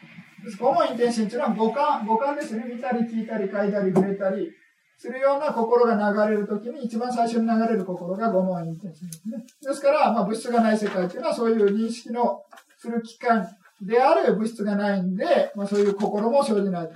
[0.46, 2.66] 主に天心というのは五感、五感ですね。
[2.68, 4.52] 見たり聞いたり書いたり触れたり
[4.98, 9.44] するような心が流れるときに一番最初に流れる心が五問インテンシですね。
[9.62, 12.41] ですから、まあ、物質がない世界というのはそういう認識の
[12.78, 13.48] する機関
[13.82, 16.89] である物質がないんで、まあ、そういう心も生じない。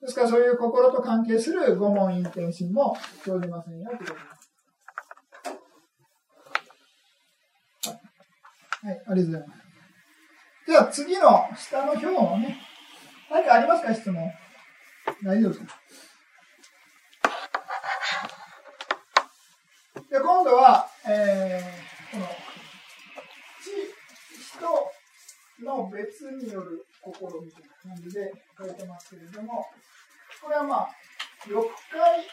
[0.00, 4.40] ですからそういう心と関係する五問インテンシも生じませんよということです。
[8.82, 9.60] はい、ありがとうございます。
[10.66, 12.56] では次の下の表をね、
[13.30, 14.32] 何かありますか質問？
[15.22, 15.80] 大丈夫ですか？
[20.10, 22.26] で、今度は、えー、この、
[23.62, 23.70] 知、
[25.60, 29.64] 人の別による心みたいな感じで書いてますけれども、
[30.42, 30.88] これはまあ、
[31.46, 31.52] 6
[31.92, 32.26] 回、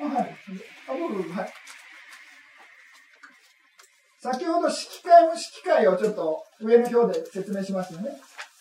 [0.00, 0.36] あ、はい。
[0.88, 1.52] あ、どうぞ、はい。
[4.22, 8.10] 先ほど式会無式会をちょっと上の表で説明しますよね。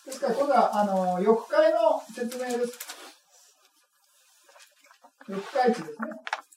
[0.08, 2.80] ですから、今度は、あの、翼会の説明です。
[5.28, 6.10] 翼会値ですね。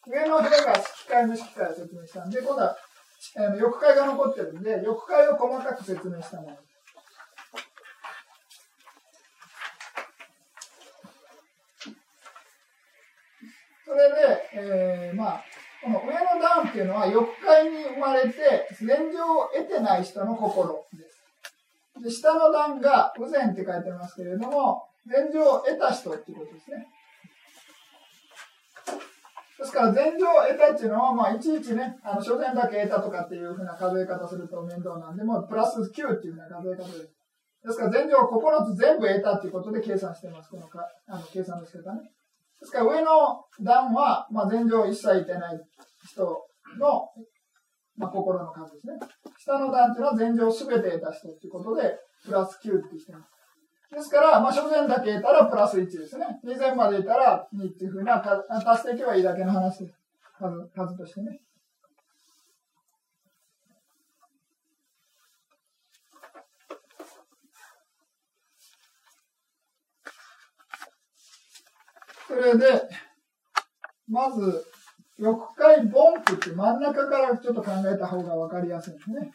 [0.06, 2.74] 上の表が式会無式会を説明したんで、今度は、
[3.36, 6.74] あの翼会が残ってるんで、翼会を細かく説明したものです。
[13.84, 15.44] それで、えー、まあ、
[15.84, 22.02] この上の段っていうのは、欲界に生まれて、現状を得てない人の心です。
[22.02, 26.86] で、下の段が、右前って書いてますけれども、現状を得た人っていうことですね。
[29.58, 37.00] ですから、前情を得たっていうのは、まあ、いちいちね、あの、初前だけ得たとかっていうふうな数え方すると面倒なんで、もうプラス9っていうふうな数え方です。
[37.64, 40.50] ですから、前情を9つ全部得たっていうことで計算してます。
[40.50, 42.10] このか、あの、計算の仕方ね。
[42.64, 45.60] ですから上の段は、まあ、前情一切いてない
[46.08, 46.24] 人
[46.80, 47.10] の、
[47.98, 48.94] まあ、心の数ですね。
[49.38, 51.94] 下の段というのは前情すべて得た人ということで、
[52.24, 53.28] プラス9ってしてます。
[53.94, 56.40] ですから、まあ、所前だけ得たらプラス1ですね。
[56.42, 60.00] 以前までいたら2っていうふうな、足していけばいいだけの話です。
[60.38, 61.38] 数、数としてね。
[72.26, 72.82] それで、
[74.08, 74.64] まず、
[75.18, 79.30] 翼界ボンプって真ん中からちょっと考えた方が分かりやすいですね。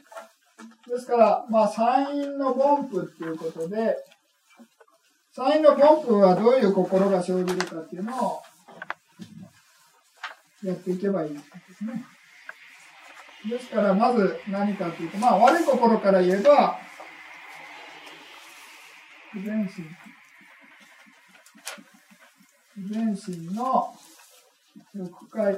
[0.88, 3.96] ですから、まあ、山陰のボンプっていうことで、
[5.32, 8.42] 山陰のボンプはどういう心が生じるかっていうのを、
[10.64, 12.04] やっていけばいいですね。
[13.50, 16.78] ですから、まず何かというと、まあ、悪い心から言えば、
[19.32, 19.86] 不全心。
[22.88, 23.94] 全心の
[24.94, 25.54] 欲界、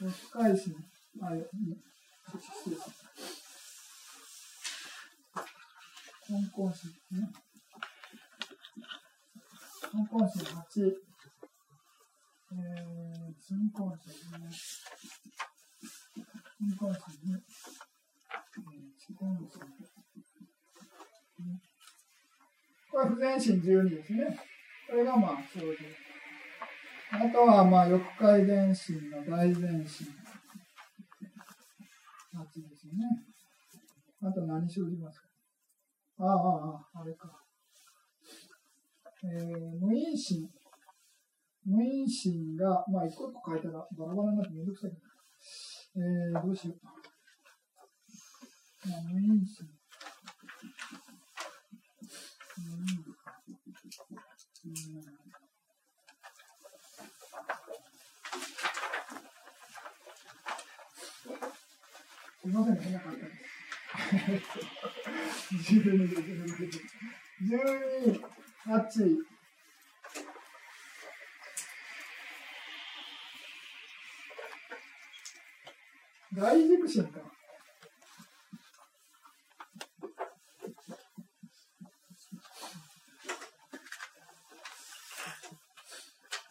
[0.00, 0.74] 欲界心。
[1.22, 2.82] あ、失礼し
[6.26, 7.30] 香港心ですね。
[9.80, 10.92] 香港心8、
[12.52, 14.50] えー、新港心ね。
[16.58, 19.60] 新港心2、えー、四根心。
[22.90, 24.55] これ不全心12ですね。
[24.88, 25.66] これがまあ、生じ。
[27.12, 30.06] あとはまあ、欲界伝心の大前心。
[32.34, 32.92] 8ですね。
[34.22, 35.26] あと何生じますか？
[36.18, 37.42] ああ、ああ、あれか。
[39.24, 40.48] えー、無因心。
[41.64, 44.92] 無因心が、まあ、一個一個書いたらバラバラになってめんどくさい。
[45.96, 46.80] えー、どうしよう。
[48.88, 49.66] まあ、無因心。
[52.58, 53.04] 無因。
[54.14, 54.25] うん。
[54.74, 54.90] す
[62.44, 64.58] みません、変なかったです。
[65.72, 65.90] 12、
[68.66, 69.18] 8、
[76.34, 77.35] 大軸心か。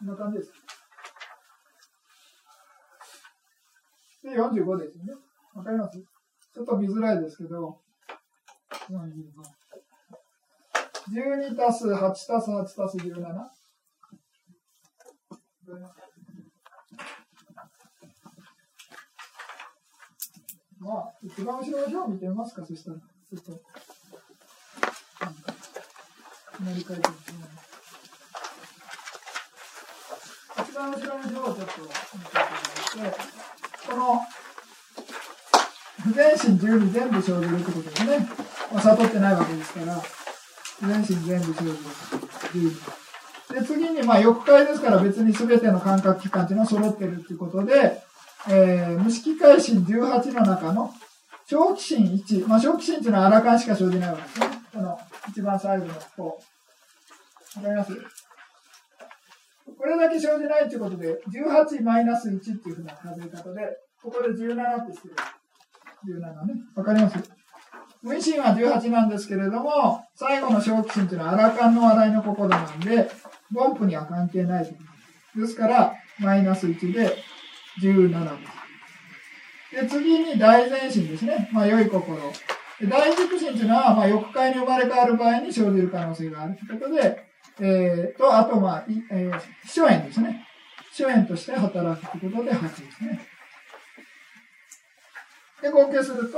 [0.06, 0.54] んな感じです。
[4.24, 5.14] で、45ですよね。
[5.54, 6.00] わかります？
[6.00, 7.82] ちょっと見づらいですけど、
[8.90, 9.34] 12
[11.56, 13.50] たす8たす8たす 17?
[20.80, 22.98] まあ、一番後ろの表見てみますか、そしたら。
[22.98, 23.52] ちょっと、
[26.64, 27.08] 乗り換えてみて一
[30.76, 33.18] 番後ろの表をちょっと見ていただいて、
[33.88, 34.22] この、
[36.04, 38.28] 不全心12全部生じるってことですね。
[38.72, 39.96] まあ、悟ってないわけですから、
[40.80, 42.72] 不全心全部生じる。
[43.54, 48.02] で、次に、まあ、欲界ですから別に全ての感覚器官っていうのは揃ってるっていうことで、
[48.50, 50.94] えー、無色界心18の中の
[51.48, 52.48] 小気心1。
[52.48, 54.48] まあ、小気心っていうのはアラカンしか生じないわけですね。
[54.74, 55.00] この
[55.30, 56.26] 一番最後の方。
[56.26, 56.40] わか
[57.70, 58.25] ります？
[59.66, 65.16] これだけ生じないっていうことで、18マイナス1っていうふうな数え方で、ここで17ってしてる。
[66.08, 66.54] 17ね。
[66.76, 67.18] わかります？
[68.04, 73.10] 無意心は18なんですけれども、最後の小気心というのはアラカンの笑いの心なんで、
[73.56, 74.78] 凡夫には関係ない
[75.36, 77.18] ですから、マイナス1で
[77.82, 78.46] 17で
[79.82, 79.82] す。
[79.82, 81.50] で、次に大前心ですね。
[81.52, 82.16] まあ、良い心。
[82.88, 87.26] 大軸心というのは、まあ、欲界に生まれ変わる場合に生じる可能性があるということで、
[87.60, 90.46] えー、と、あと、まあ、えー、秘書縁ですね。
[90.92, 93.22] 秘書縁として働くということで8ですね。
[95.62, 96.38] で、合計すると、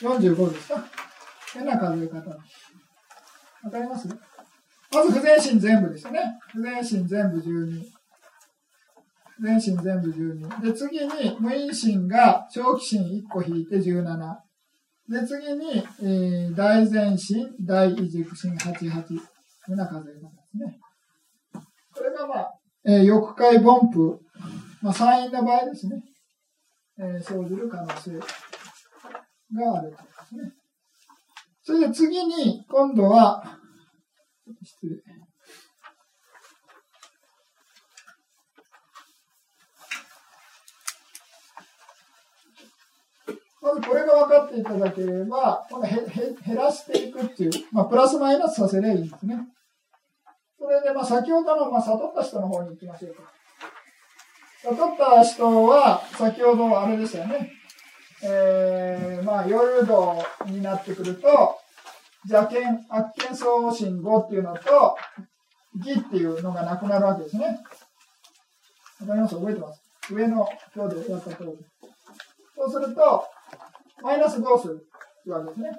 [0.00, 0.84] 45ですか
[1.54, 2.16] 変な数え方。
[2.30, 4.08] わかります？
[4.92, 6.20] まず、不全心全部ですね。
[6.52, 7.82] 不全心全部12。
[9.36, 10.60] 不全心全部12。
[10.60, 14.36] で、次に、無因心が長期心1個引いて17。
[15.08, 19.33] で、次に、えー、大前心、大異軸心88。
[19.66, 20.78] こんな数え方ですね。
[21.94, 22.54] これがまあ、
[22.84, 24.20] えー、欲界凡夫。
[24.82, 26.02] まあ、参院の場合ですね。
[26.98, 30.52] えー、生じる可能性があるとですね。
[31.62, 33.58] それで次に、今度は、
[34.62, 35.14] 失礼。
[43.62, 49.48] まずこれが分かっていただければ、この減らしていくっていう、まあ、プラスマイナスさせればいいんですね。
[50.64, 53.22] それで、まあ、先ほどの、まあ、悟った人の方に行きましょうか。
[54.62, 57.50] 悟った人は、先ほどあれですよね。
[58.22, 61.58] えー、まあ、夜道になってくると、
[62.26, 64.96] 邪剣、悪剣送信語っていうのと、
[65.84, 67.60] 義っていうのがなくなるわけですね。
[69.02, 69.34] わかります？
[69.34, 69.82] 覚えてます？
[70.14, 71.58] 上の表でやった通り。
[72.56, 73.24] そうすると、
[74.02, 74.86] マイナス5する
[75.20, 75.72] ってわけですね。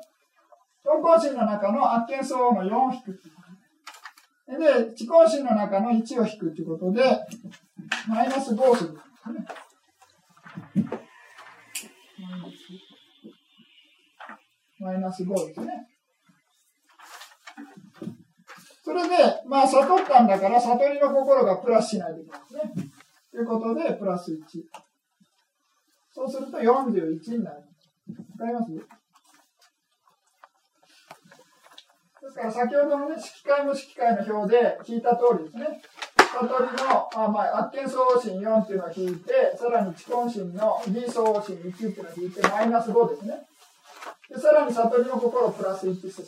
[0.84, 3.36] 東方心の中の悪剣相の4引くっていう。
[4.48, 7.02] で、地高心の中の1を引くっていうことで、
[8.08, 8.98] マイナス5をする。
[14.80, 15.88] マイナス5ですね。
[18.84, 19.16] それで、
[19.48, 22.92] まあ、悟ったんだから、悟りの心がプラスしないといけないですね。
[23.32, 24.38] ということで、プラス1。
[26.14, 27.58] そうすると41になる。
[27.58, 28.72] わかります？
[32.26, 35.80] ですから先ほどのね、式会も式会の表で聞いた通りですね。
[36.18, 43.46] 悟りの、あまあ、圧見相心4っていうのを引いて、さらに知根心の義相心1っていうのを引いて、マイナス5ですね。
[44.28, 46.24] で、さらに悟りの心をプラス1として、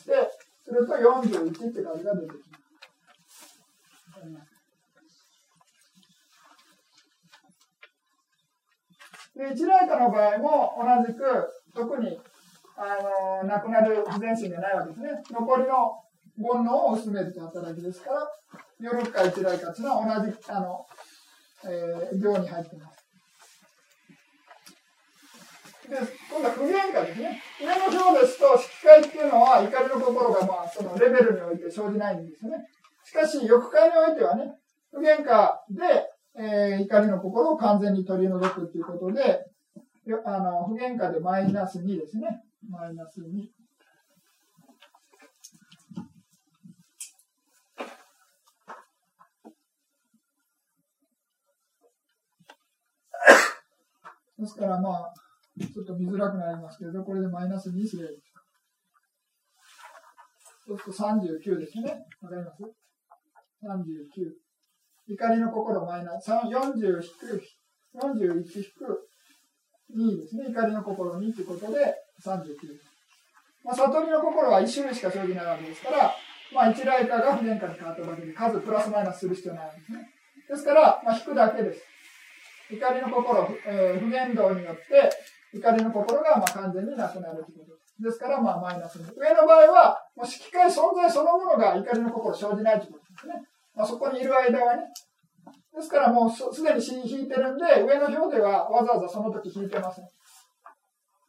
[0.64, 2.68] すると41って数が出てきます。
[9.36, 12.20] で、一来化の場合も同じく、特に、
[12.78, 15.10] あの、なくなる自然心がないわけですね。
[15.32, 16.00] 残りの
[16.38, 18.28] 煩悩を薄めるという働きですから、
[18.80, 20.86] 夜か一来かというのは同じ、あの、
[21.66, 23.08] えー、行に入っています。
[25.90, 25.98] で、
[26.30, 27.42] 今度は不言化ですね。
[27.60, 32.58] 上の表ですと、色界っていうのは怒りの心が、まあ、そのレベルにおいて生じないんですね。
[33.04, 34.54] しかし、欲界においてはね、
[34.92, 36.06] 不言化で、
[36.38, 39.48] えー、怒りの心を完全に取り除くということで、
[40.26, 42.44] あの、不原価でマイナス2ですね。
[42.64, 43.48] マイナス2。
[54.40, 55.14] ですからまあ、
[55.60, 58.18] ちょっと見づらくなりますけど、これでマイナス2すればいい。
[60.68, 62.06] そうすると39ですね。
[62.22, 62.62] わかります
[63.64, 64.48] ?39。
[65.10, 67.42] 怒りの心マイナス、40引く、
[67.96, 69.10] 41引く
[69.96, 70.50] 2ですね。
[70.50, 72.98] 怒りの心2ということで39です。
[73.64, 76.16] まあ、悟りの心は1種類しか生じないわけですから、
[76.54, 80.00] まあ、一来化が不変化に変わっただけで、数プラスマイナスする必要ないわけですね。
[80.50, 81.82] ですから、まあ、引くだけです。
[82.72, 85.10] 怒りの心、えー、不言動によって、
[85.54, 88.04] 怒りの心がまあ完全になくなるということです。
[88.04, 89.14] ですから、まあ、マイナス2。
[89.16, 93.34] 上の場合は、もう色界存在そのものが怒りの心生じないということですね。
[93.76, 94.84] まあ、そこにいる間はね、
[95.76, 100.06] ですからもうすでに死に引いてるんで、上の表ではわざわざその時引いてません。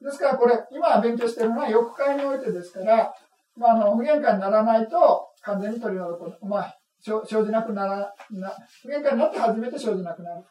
[0.01, 3.13] ですからこれ、今勉強してるのは欲界においてですから、
[3.57, 6.47] まあ、あの、不限界にならないと完全に取り除く。
[6.47, 10.43] まあ、生じなくなら、な、不限界になって初めて生じなくなる。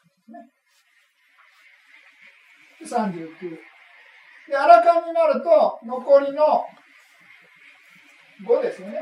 [2.79, 3.07] ですね。
[3.11, 3.57] 39。
[4.49, 6.65] で、アラカンになると、残りの
[8.45, 9.01] 5ですよね。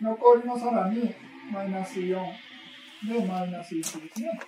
[0.00, 1.14] 残りのさらに
[1.52, 2.14] マイナス4
[3.08, 4.40] でマイナス1ですね。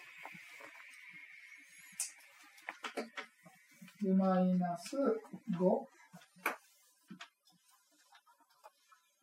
[4.03, 5.03] で、マイナス5。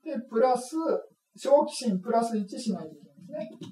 [0.03, 0.75] で、プラス、
[1.37, 3.69] 小気心プラス1しないといけないですね。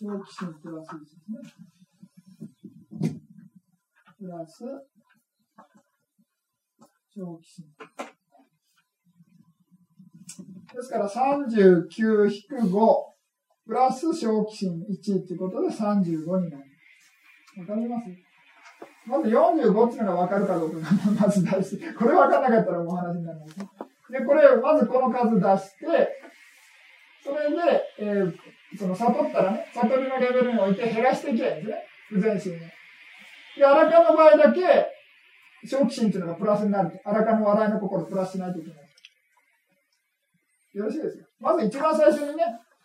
[0.00, 3.14] 小気心プラス1ですね。
[4.18, 4.64] プラス、
[7.14, 7.66] 小気心。
[10.74, 11.88] ですから39-5
[13.66, 16.64] プラス小気心1ということで35になる。
[17.58, 18.27] わかります？
[19.08, 20.82] まず45っていうのがわかるかどうかが
[21.26, 23.56] まず出して、これわかんなかったらもう話になります。
[24.12, 26.20] で、これ、まずこの数出して、
[27.24, 27.56] それで、
[27.98, 28.32] えー、
[28.78, 31.84] その悟ったらね、悟りのレベルにおいて減らしていけばいいんですね。
[32.10, 32.58] 不全心に。
[33.58, 34.60] で、荒川の場合だけ、
[35.66, 37.00] 小気心っていうのがプラスになる。
[37.04, 38.78] 荒川の笑いの心プラスしないといけない。
[40.74, 41.24] よろしいですか？
[41.40, 42.44] まず一番最初にね、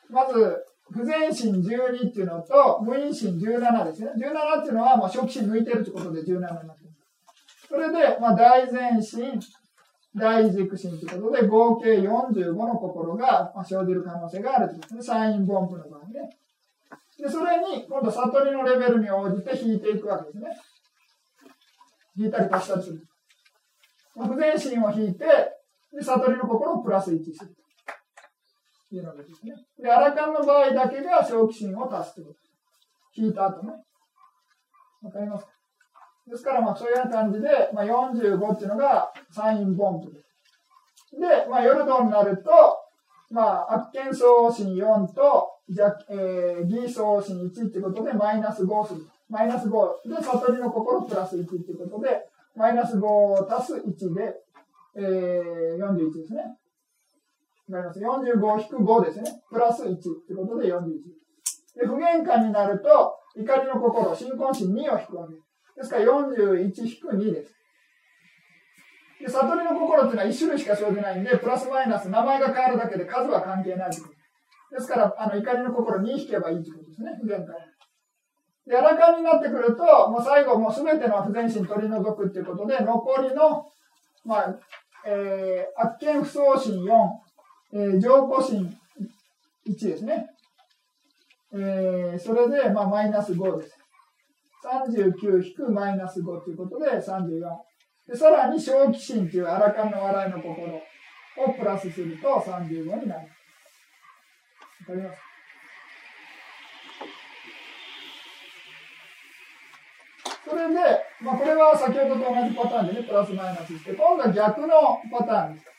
[0.10, 0.58] まず、
[0.92, 4.12] 不全心12っていうのと、無因心17ですね。
[4.18, 6.84] 17っていうのは、まあ、初期心抜いてるってことで17になってます。
[7.68, 9.40] それで、まあ、大前心、
[10.16, 15.16] 大軸心ということで、合計45の心が、まあ、生じる可能性があるということですね。
[15.16, 16.30] サインボンプの場合ね。
[17.18, 20.50] で、それに、今度、悟りのレベルに応じて引いていくわけですね。
[22.18, 23.04] 引いたり足したりする。
[24.16, 25.26] まあ、不全心を引いて、
[25.94, 27.56] で、悟りの心をプラス1する。
[28.94, 29.56] というのがですね。
[29.82, 32.40] で、アラカンの場合だけが小気心を足すということ。
[33.16, 33.74] 引いた後ね。
[35.02, 35.52] わかりますか？
[36.30, 40.20] ですから、まあ、そういうような感じで、まあ、45っていうのがサインボンプで。
[41.20, 42.52] で、まあ、ヨルドになると、
[43.32, 49.02] まあ、悪見送信4と、じゃ、えー、義送信1っていうことで、マイナス5する。
[49.28, 50.08] マイナス5。
[50.08, 52.22] で、悟りの心プラス1っていうことで、
[52.56, 54.36] マイナス5足す1で、
[54.96, 56.44] えー、41ですね。
[57.72, 58.00] なります。
[58.00, 59.42] 45-5ですね。
[59.50, 60.84] プラス1ってことで41。
[61.80, 65.48] で、不限界になると、怒りの心、新婚心2を引くわけです。
[65.78, 67.56] ですから41-2です。
[69.22, 77.12] で、悟りの心っていうのは1種類しか生じないんで、プラスマイナス、名前が変わるだけで数は関係ないということですから、あの、怒りの心2引けばいいということですね。
[77.22, 77.56] 不限界。
[78.68, 83.66] で、荒川になってくると、もう最後、もうすべての不全心取り除くっていうことで、残りの、
[84.26, 84.56] まあ、
[85.06, 86.88] えー、悪見不相心4、
[87.76, 88.72] えー、上古心
[89.68, 90.28] 1ですね。
[91.54, 93.78] えー、それで、まあ、マイナス5です。
[94.64, 97.30] 39引くマイナス5ということで34。
[98.08, 100.82] で、さらに小気心というアラカンの笑いの心を
[101.58, 104.92] プラスすると35になります。
[104.92, 105.20] わかります
[110.46, 110.76] それで、
[111.22, 115.73] まあ、これは先ほどと同じパターンでね、プラスマイナスして、今度は逆のパターンです。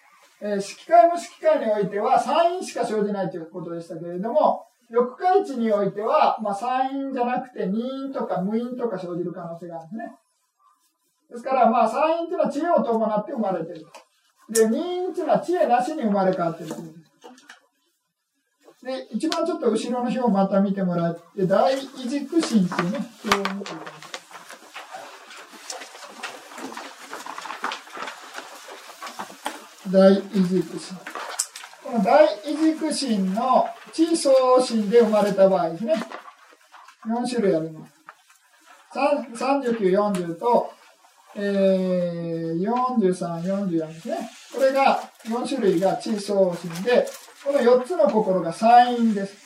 [0.44, 10.12] えー、式会無式会においては、サインしか生じないということでしたけれども、翼解値においては、まあ、サインじゃなくて、任因とか無因とか生じる可能性があるんですね。
[11.30, 13.86] ですから、まあ、サインっていうのは知恵を伴って生まれている。
[14.50, 16.74] で、任因っていうのは知恵なしに生まれ変わっている
[18.84, 19.08] で。
[19.12, 24.03] 一番ちょっと後ろの表をまた見てもらって、大異軸心っていうね、表を見てくださ
[29.94, 30.96] 大異軸心。
[31.84, 35.94] この大異軸心の地層心で生まれた場合ですね。
[37.06, 37.94] 4種類あります。
[38.92, 40.72] 39、40と、
[41.36, 44.30] えー、43、44ですね。
[44.52, 47.06] これが、4種類が地層心で、
[47.44, 49.36] この4つの心がサインです。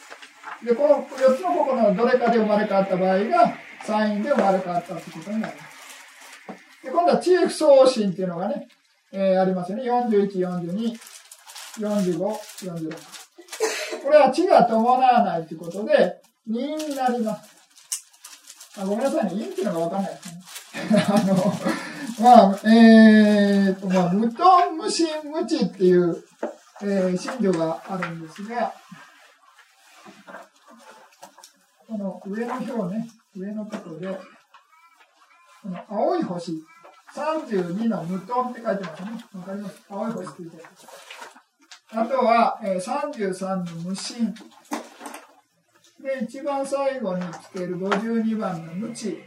[0.65, 6.85] で、この4つの心のどれかで生まれ変わった場合が、サインで生まれ変わったということになります。
[6.85, 8.67] で、今度は地不相心っていうのがね、
[9.13, 9.85] えー、ありますよね。
[9.85, 10.99] 41、42、
[11.79, 12.19] 45、
[12.63, 13.19] 46。
[14.03, 17.57] これは地が伴わないということで、2になります。
[18.79, 19.31] あごめんなさいね。
[19.31, 20.43] 陰っていうのがわかんないですね。
[21.09, 21.35] あの、
[22.21, 26.25] まあ、えーと、まあ、無頓無心無知っていう、
[26.83, 28.73] えー、信条があるんですが、
[31.89, 34.19] この上の表ね、上のところで、
[35.63, 36.53] この青い星、
[37.15, 39.11] 32の無頓って書いてますね。
[39.35, 39.83] わかります？
[39.89, 40.65] 青い星って言って
[41.91, 44.35] あとは、えー、33の無心。
[46.01, 49.19] で、一番最後につける52番の無知。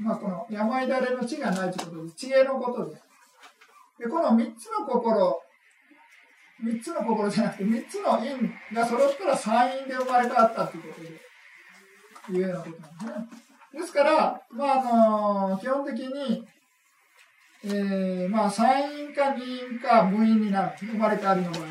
[0.00, 3.02] まあ、この病だれの知がないということで、知恵のことです。
[4.00, 5.40] で、この3つの心、
[6.64, 13.51] 3つの心じゃなくて、3つの因が揃ったら三因で生まれ変わったということで、いうようなことなんですね。
[13.72, 16.46] ですから、まあ、あのー、基本的に、
[17.64, 20.76] えー、まあ、三因か二因か無因になる。
[20.78, 21.66] 生まれ変わりの場合は。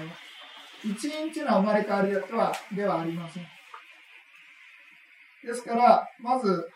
[0.84, 3.44] 一因っていうのは生まれ変わりとは、ではありません。
[5.46, 6.70] ですから、まず、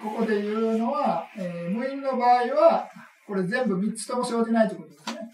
[0.00, 2.88] ここで言うのは、えー、無因の場合は、
[3.26, 5.30] これ全部3つとも生じないということですね。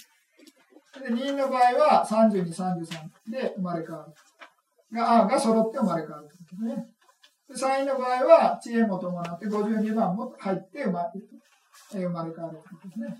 [1.08, 4.12] で、2因の場合は32、33で生まれ変わる。
[4.96, 6.93] が、あが揃って生まれ変わるということですね。
[7.54, 11.28] 3位の場合は、知恵も伴って52番も入って生まれる
[11.90, 13.16] 生まれ変わるということですね。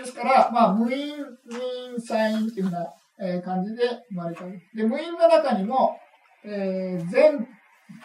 [0.00, 1.54] ですから、まあ、無因、無
[1.94, 2.86] 因、サインっていうふうな、
[3.18, 4.60] え感じで生まれ変わる。
[4.74, 5.96] で、無因の中にも、
[6.44, 7.48] えー、全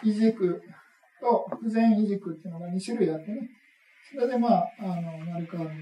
[0.02, 0.62] 異軸
[1.20, 3.48] と不全異軸っていうのが2種類あってね。
[4.10, 5.74] それでまあ、あの、生まれ変わる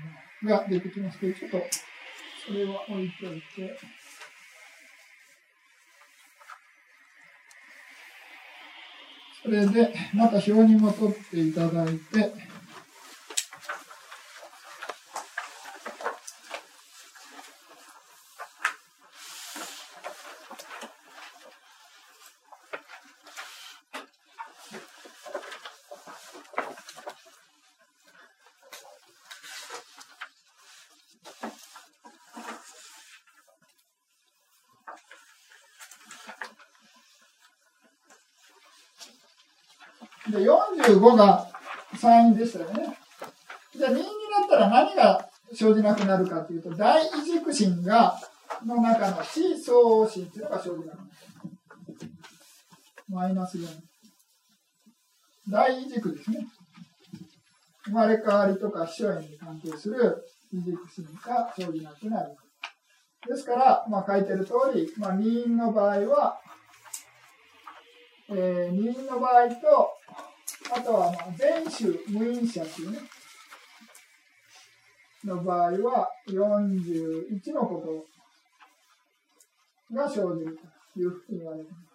[0.42, 1.58] のが出てきますけど、ちょっと、
[2.46, 3.78] それは置いておいて。
[9.42, 12.32] それで、また表にも取っていただいて、
[40.30, 41.46] で、5が
[41.94, 42.96] 3因でしたよね。
[43.76, 44.04] じゃあ2にな
[44.46, 48.18] ったら何が生じなくなるかというと、大軸心が、
[48.66, 50.98] の中の地相心っていうのが生じなくなる。
[53.08, 53.66] マイナス4。
[55.50, 56.46] 大軸ですね。
[57.84, 62.36] 生まれ変わりとか秘書縁に関係する異軸心が生じなくなる。
[63.26, 66.40] ですから、まあ書いてる通り、まあ2因の場合は、
[68.30, 69.90] えー、二因の場合と、
[70.72, 72.98] あとは、まあ、全種無因者というね、
[75.24, 78.06] の場合は、41のこ
[79.90, 80.58] とが生じる
[80.94, 81.90] というふうに言われています。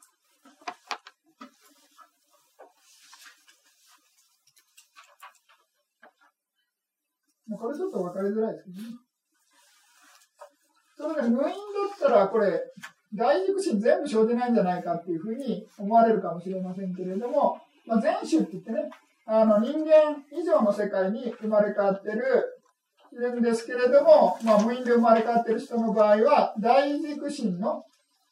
[7.58, 8.88] これちょっと分かりづらいですけどね。
[10.98, 12.60] それで無因だったら、これ、
[13.14, 18.90] 大軸心全部生じないんじゃないかっていうふうに思われるかもしれませんけれども、まあ、全種って言ってね、
[19.28, 22.22] あの人間以上の世界に生まれ変わってる
[23.16, 27.84] いるんですけれども、まあ、無因で生まれ変わってる人の場合は、大軸心の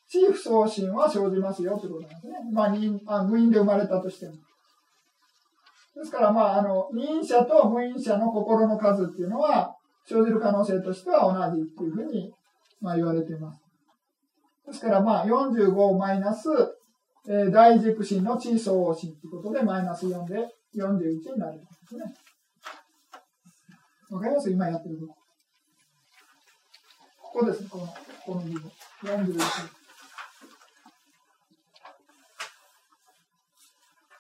[0.10, 2.34] 地不相心は生じますよということなんですね。
[2.52, 4.34] まあ、人あ無因で生まれたとしても。
[5.96, 9.74] ですから、まあ、あの、認者と無因者の心の数っていうのは、
[10.06, 12.34] 生じる可能性としては同じっていうふうに、
[12.82, 13.62] まあ、言われています。
[14.68, 16.50] ですから、まあ、45マイナス、
[17.28, 20.36] えー、大軸心の地相応心ということで、マイナス4で
[20.76, 22.04] 41になるんですね。
[24.10, 24.52] わかります？
[24.52, 25.14] 今やってること。
[27.22, 27.88] ここですね、この、
[28.26, 28.72] この部分。
[29.04, 29.38] 41。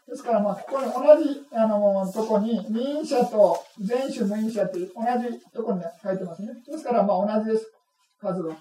[0.08, 6.50] ですから、まあ、ここに同じ、あの、とこに、任者と全種無因者って同じとこに書いてますね。
[6.66, 7.72] ですから、まあ、同じです。
[8.20, 8.56] 数は。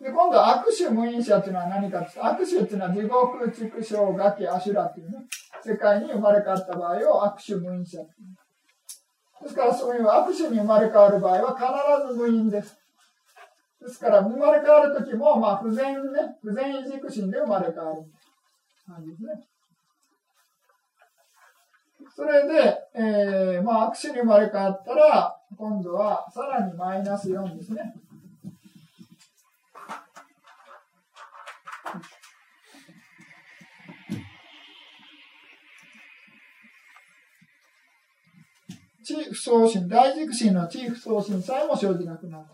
[0.00, 5.18] で、今度は悪種無因者っていうのは何かって悪種っていうのは地獄、畜生、ガキ、アシュラっていうね、
[5.64, 8.38] 世界に生まれ変わった場合を悪種無因者っていう。
[9.42, 12.76] ですからそういう悪種に生まれ変わる場合は必ず無因です。
[13.80, 18.02] ですから生まれ変わるときも、まあ不全ね、不全異軸心で生まれ変わる
[18.86, 19.30] 感じですね。
[22.14, 27.94] それで、えー、まあ悪種に生まれ変わったら、今度はさらにマイナス4ですね。
[39.08, 42.44] 地不相心、大軸心の地不相心さえも生じなくなる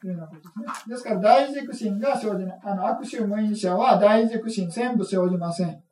[0.00, 0.66] というようなことですね。
[0.88, 5.82] ですから大軸心が生じない、あの悪臭無因者は大軸心全部生じません。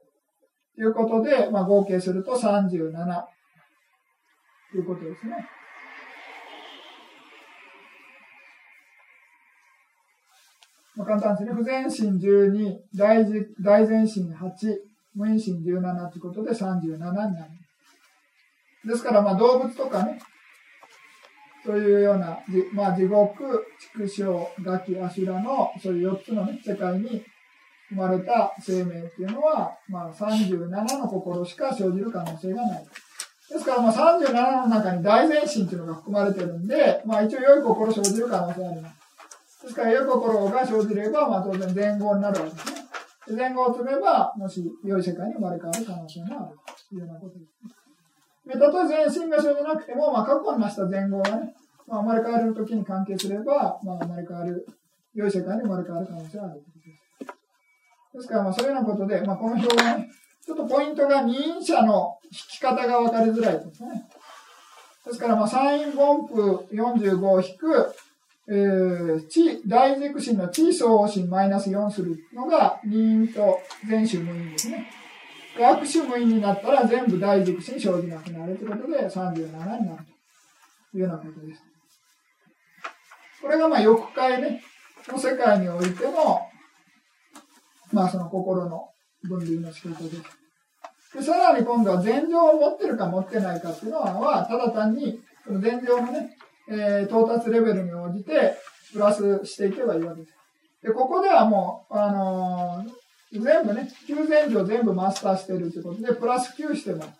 [0.76, 2.92] ということで、まあ、合計すると37
[4.70, 5.48] ということですね。
[10.94, 11.52] まあ、簡単ですね。
[11.54, 13.24] 不全心12、大
[13.62, 14.76] 大前心8、
[15.14, 17.67] 無因心17ということで37になります。
[18.84, 20.18] ですから、まあ、動物とかね、
[21.64, 22.38] そういうような、
[22.72, 27.22] まあ、地獄、畜生、ガキ、アシュラの、そういう4つのね、世界に
[27.90, 30.68] 生まれた生命っていうのは、まあ、37
[30.98, 32.84] の心しか生じる可能性がない。
[33.50, 39.62] ですから、まあ、37の中に大前進っていうのが含まれてるんで、まあ、一応良い心生じる可能性があります。
[39.64, 42.88] ですから、良い心が生じれば、まあ、当然前後になるわけですね。
[43.36, 46.56] 前後を積めば、もし良い世界に生まれ変わる可能性がある
[46.88, 47.77] というようなことです。
[48.48, 51.54] で、たとえ全身が生じゃなくても、まあ、過去に成した前後がね、
[51.86, 54.66] まあ、生まれ変わる時に関係すれば、まあ、生まれ変わる、
[55.14, 58.16] 良い世界に生まれ変わる可能性があるです。
[58.16, 60.08] ですから、まあ、そういうようなことで、まあ、この表はね、
[60.44, 64.08] ちょっとポイントが二因者の引き方が分かりづらいですね。
[65.06, 67.94] ですから、まあ、サイン分布45を引く、
[68.48, 74.90] えー、地、大軸心の地相応心マイナス4するのが、二因と全種無因ですね。
[75.64, 80.04] 悪種無因になったら全部大軸心生じなくなるということで37になる
[80.92, 81.62] というようなことです。
[83.42, 84.62] これがまあ欲界ね、
[85.08, 86.40] の世界においての、
[87.92, 88.88] まあその心の
[89.22, 90.22] 分類の仕方です。
[91.14, 96.36] で、さらに今度は禅情を持ってるか持ってないかっていうのは、ただ単に、その禅情のね、
[96.70, 98.56] えー、到達レベルに応じて、
[98.92, 100.34] プラスしていけばいいわけです。
[100.82, 102.97] で、ここではもう、あのー
[103.32, 107.10] 全部ね、9前上全部マスターしてるということで、プラス9してます。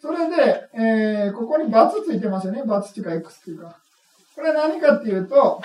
[0.00, 2.62] それで、えー、ここに×ついてますよね。
[2.62, 3.76] ×っていうか X っていうか。
[4.36, 5.60] これ何かっていうと、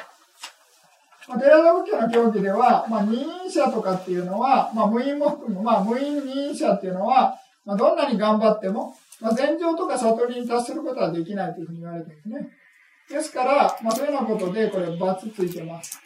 [1.27, 7.35] まあ、寺田仏教の教義では、まあ、二因者とかっていうのは、まあ、無因も含む、まあ、無因二因者っていうのは、
[7.65, 12.49] まあ、どんなに頑張っても、まあ、禅情とか悟りに達することはできないというふうに言われてるんですね。
[13.09, 16.01] ですから、まあ、そういうようなことで、これ、×ついてます。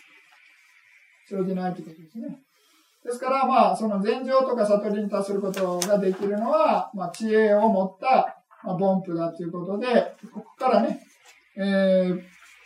[1.29, 2.39] 生じないということですね。
[3.03, 9.87] ですから、まあ、その禅情とか悟りに達することができるのは、まあ、知恵を持った、まあ、凡夫だということで、
[10.33, 10.99] ここからね、
[11.57, 12.21] えー、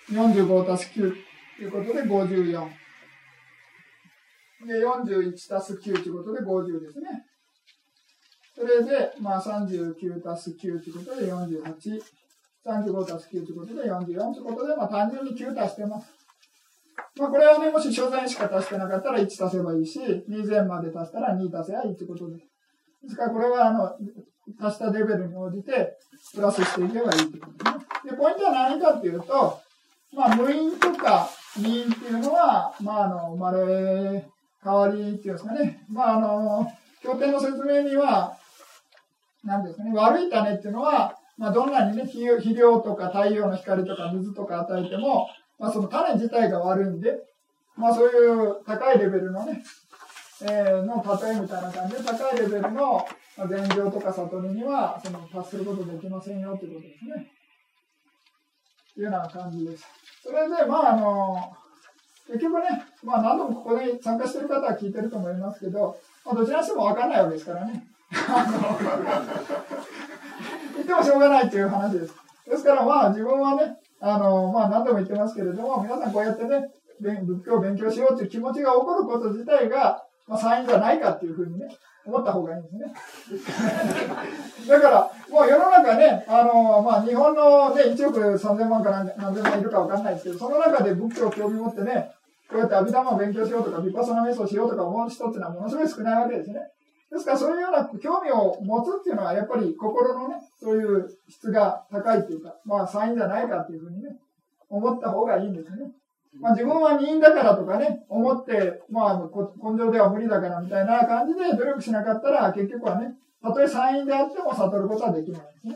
[0.09, 1.14] 45足す9
[1.57, 2.70] ということで54。
[4.68, 7.26] で、41足す9ということで50ですね。
[8.55, 12.01] それで、まあ、39足す9ということで48。
[12.66, 16.20] 35足す9ということで44ということで、まあ、単純に9足してます。
[17.18, 22.45] まあ、これはね、もし所詮しか足してなかったら1足せばいいし、2前まで足したら2足せばいいってことです。
[23.03, 23.91] ですから、これは、あの、
[24.59, 25.97] 足したレベルに応じて、
[26.34, 28.12] プラスしていけばいいってことですね。
[28.12, 29.59] で、ポイントは何かっていうと、
[30.14, 34.26] まあ、無因とか因っていうのは、まあ、あの、生まれ
[34.64, 35.84] 変わりっていうんですかね。
[35.89, 38.38] まあ、あの、経典の説明には、
[39.43, 45.28] 何ですかね、悪い種っていうのは、まあ、どんなにね、肥料とか太陽の光とか水とか与えても、
[45.62, 47.20] まあその種自体が悪いんで、
[47.78, 49.64] まあそういう高いレベルのね、
[50.41, 53.07] えー、の例えみたいな感じで、高いレベルの
[53.47, 57.32] 禅情とか悟りには、その達することできませんよということですね。
[58.95, 59.86] というような感じです。
[60.24, 61.55] それで、まあ、あの、
[62.28, 67.88] 結局ね、まあ、何度もここで参加してる方は聞いてると思いますけど、まあ、どちらにしても分かんないわけですからね。
[70.76, 72.14] 言ってもしょうがないという話です。
[72.47, 81.68] ですから、まあ、自分はね、あの、まあ、何度も言ってますけれども、皆さんこうやってね、仏教を勉強しようという気持ちが起こること自体が、まあ、サインじゃないかっていうふうにね、
[82.04, 82.93] 思った方がいいんですね。
[84.68, 92.12] だから、もう世の中ね、あの、まあ、日本のね、1億3000万か何千万いるかわかんないですけど、その中で仏教を興味持ってね、
[92.49, 96.60] こうやって阿弥陀を勉強しようとか、ヴィパソナ瞑想しようとか思う人っていうのはものすごい少ないわけですね。
[97.12, 104.09] ですから、そういうような興味を持つっていうのは、やっぱり心のね、そういう質が高いっていうか、まあ、サインじゃないかっていうふうにね、
[104.70, 105.91] 思った方がいいんですね。
[106.39, 109.30] まあ、自分は任だからとかね、思って、まあ、
[109.62, 115.76] 根性では無理だからみたいな感じで努力しなかったら、結局はね、たとえ参院であっても悟ることはできないですね。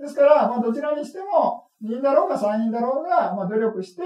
[0.00, 4.02] ですから、まあ、どちらにしても、任だろうが参院だろうが、まあ、努力して、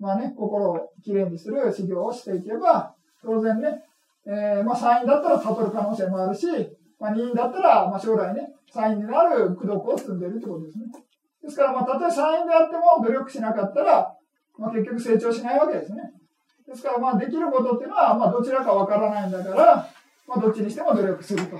[0.00, 3.84] まあね、心をきれいにする修行をしていけば、当然ね、
[4.26, 6.46] えー、まあ、参院だったら悟る可能性もあるし、
[7.00, 10.84] まあ、任だったら、まあ、将来ね、参院になる功徳を積んでいるってことですね。
[11.42, 14.14] ですから、まあ、たとえ参院であっても努力しなかったら、
[14.58, 16.02] まあ、結局成長しないわけですね。
[16.68, 19.88] ですから、まあ、できることっていうのは、まあ、どちらかわからないんだから、
[20.28, 21.56] まあ、どっちにしても努力すると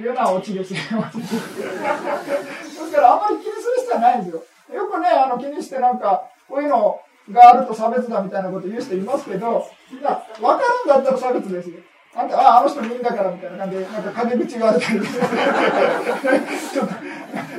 [0.00, 0.80] いうようなオチですね。
[1.14, 4.42] ですから、あんまり気にする必要はないんですよ。
[4.74, 7.00] よくね、あの、気にしてなんか、こういうのを
[7.30, 10.10] があると差別だみたいなこと言う人いますけど、いや、
[10.40, 11.78] わかるんだったら差別ですよ。
[12.14, 16.94] あんた、ああ、あの人もいいんだからみたいな感じで、なんか陰口があるたり、 ちょっと、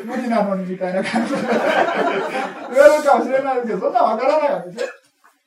[0.05, 1.49] 無理なのにみたいな感じで言
[2.79, 4.89] われるかもしれないですけど、そんなわからないわけですよ。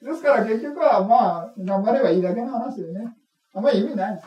[0.02, 3.16] ですから結局は、まあ、頑張ればいいだけの話でね、
[3.54, 4.22] あんまり意味ない。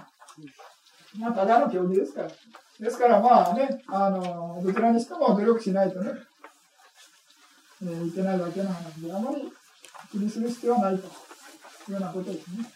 [1.20, 2.28] まあ、ただの競技ですから。
[2.80, 6.12] ですからまあね、あの、どちらにしても努力しないとね、
[7.84, 9.52] えー、いけないだけの話で、あまり
[10.14, 11.10] 気にする必要はないとい
[11.90, 12.72] うようなことですね。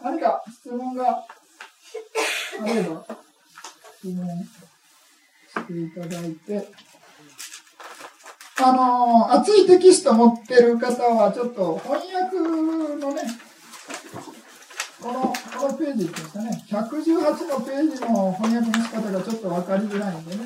[0.00, 1.26] 何か質問が
[2.62, 3.04] あれば、
[3.98, 6.68] 質問していただいて、
[8.62, 13.22] あの熱いテキスト持ってる方は、ちょっと翻訳のね、
[15.02, 15.20] この、
[15.60, 20.44] このページですかね、118のページの翻訳の仕方がちょっと分かりづらいんでね、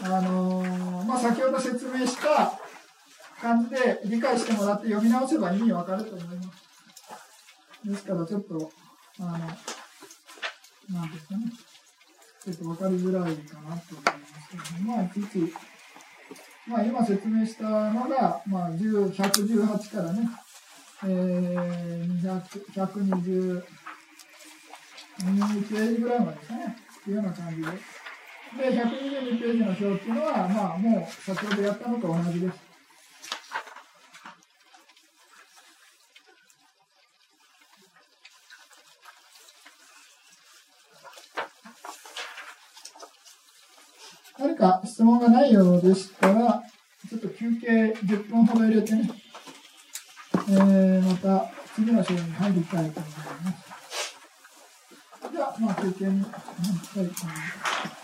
[0.00, 0.62] あの
[1.06, 2.58] まあ、先ほど説明した
[3.40, 6.68] 感じで理解してもらって読み直せば意味わかると思います。
[7.84, 8.70] ですからちょっと、
[9.20, 11.52] あの、なんですかね。
[12.44, 15.52] ちょっと分かりづらいかなと思いますけど、まあ、いちいち、
[16.66, 20.28] まあ、今説明したのが、まあ、118からね、
[21.04, 22.42] えー、200、
[22.72, 23.64] 120、
[25.20, 26.76] 2ページぐらいまでですね。
[27.04, 27.68] というような感じで。
[28.56, 32.68] で、122ページの表っていうのは、まあ、もう先ほどやったのと同じです。
[44.38, 46.62] 何か質問がないようでしたら、
[47.08, 49.10] ちょっと休憩10分ほど入れてね、
[50.48, 53.12] えー、また次の章に入りたいと思い
[53.44, 53.68] ます。
[55.32, 56.30] じゃあ、まあ休憩に入りたい
[56.94, 57.10] と思いま
[57.94, 57.97] す。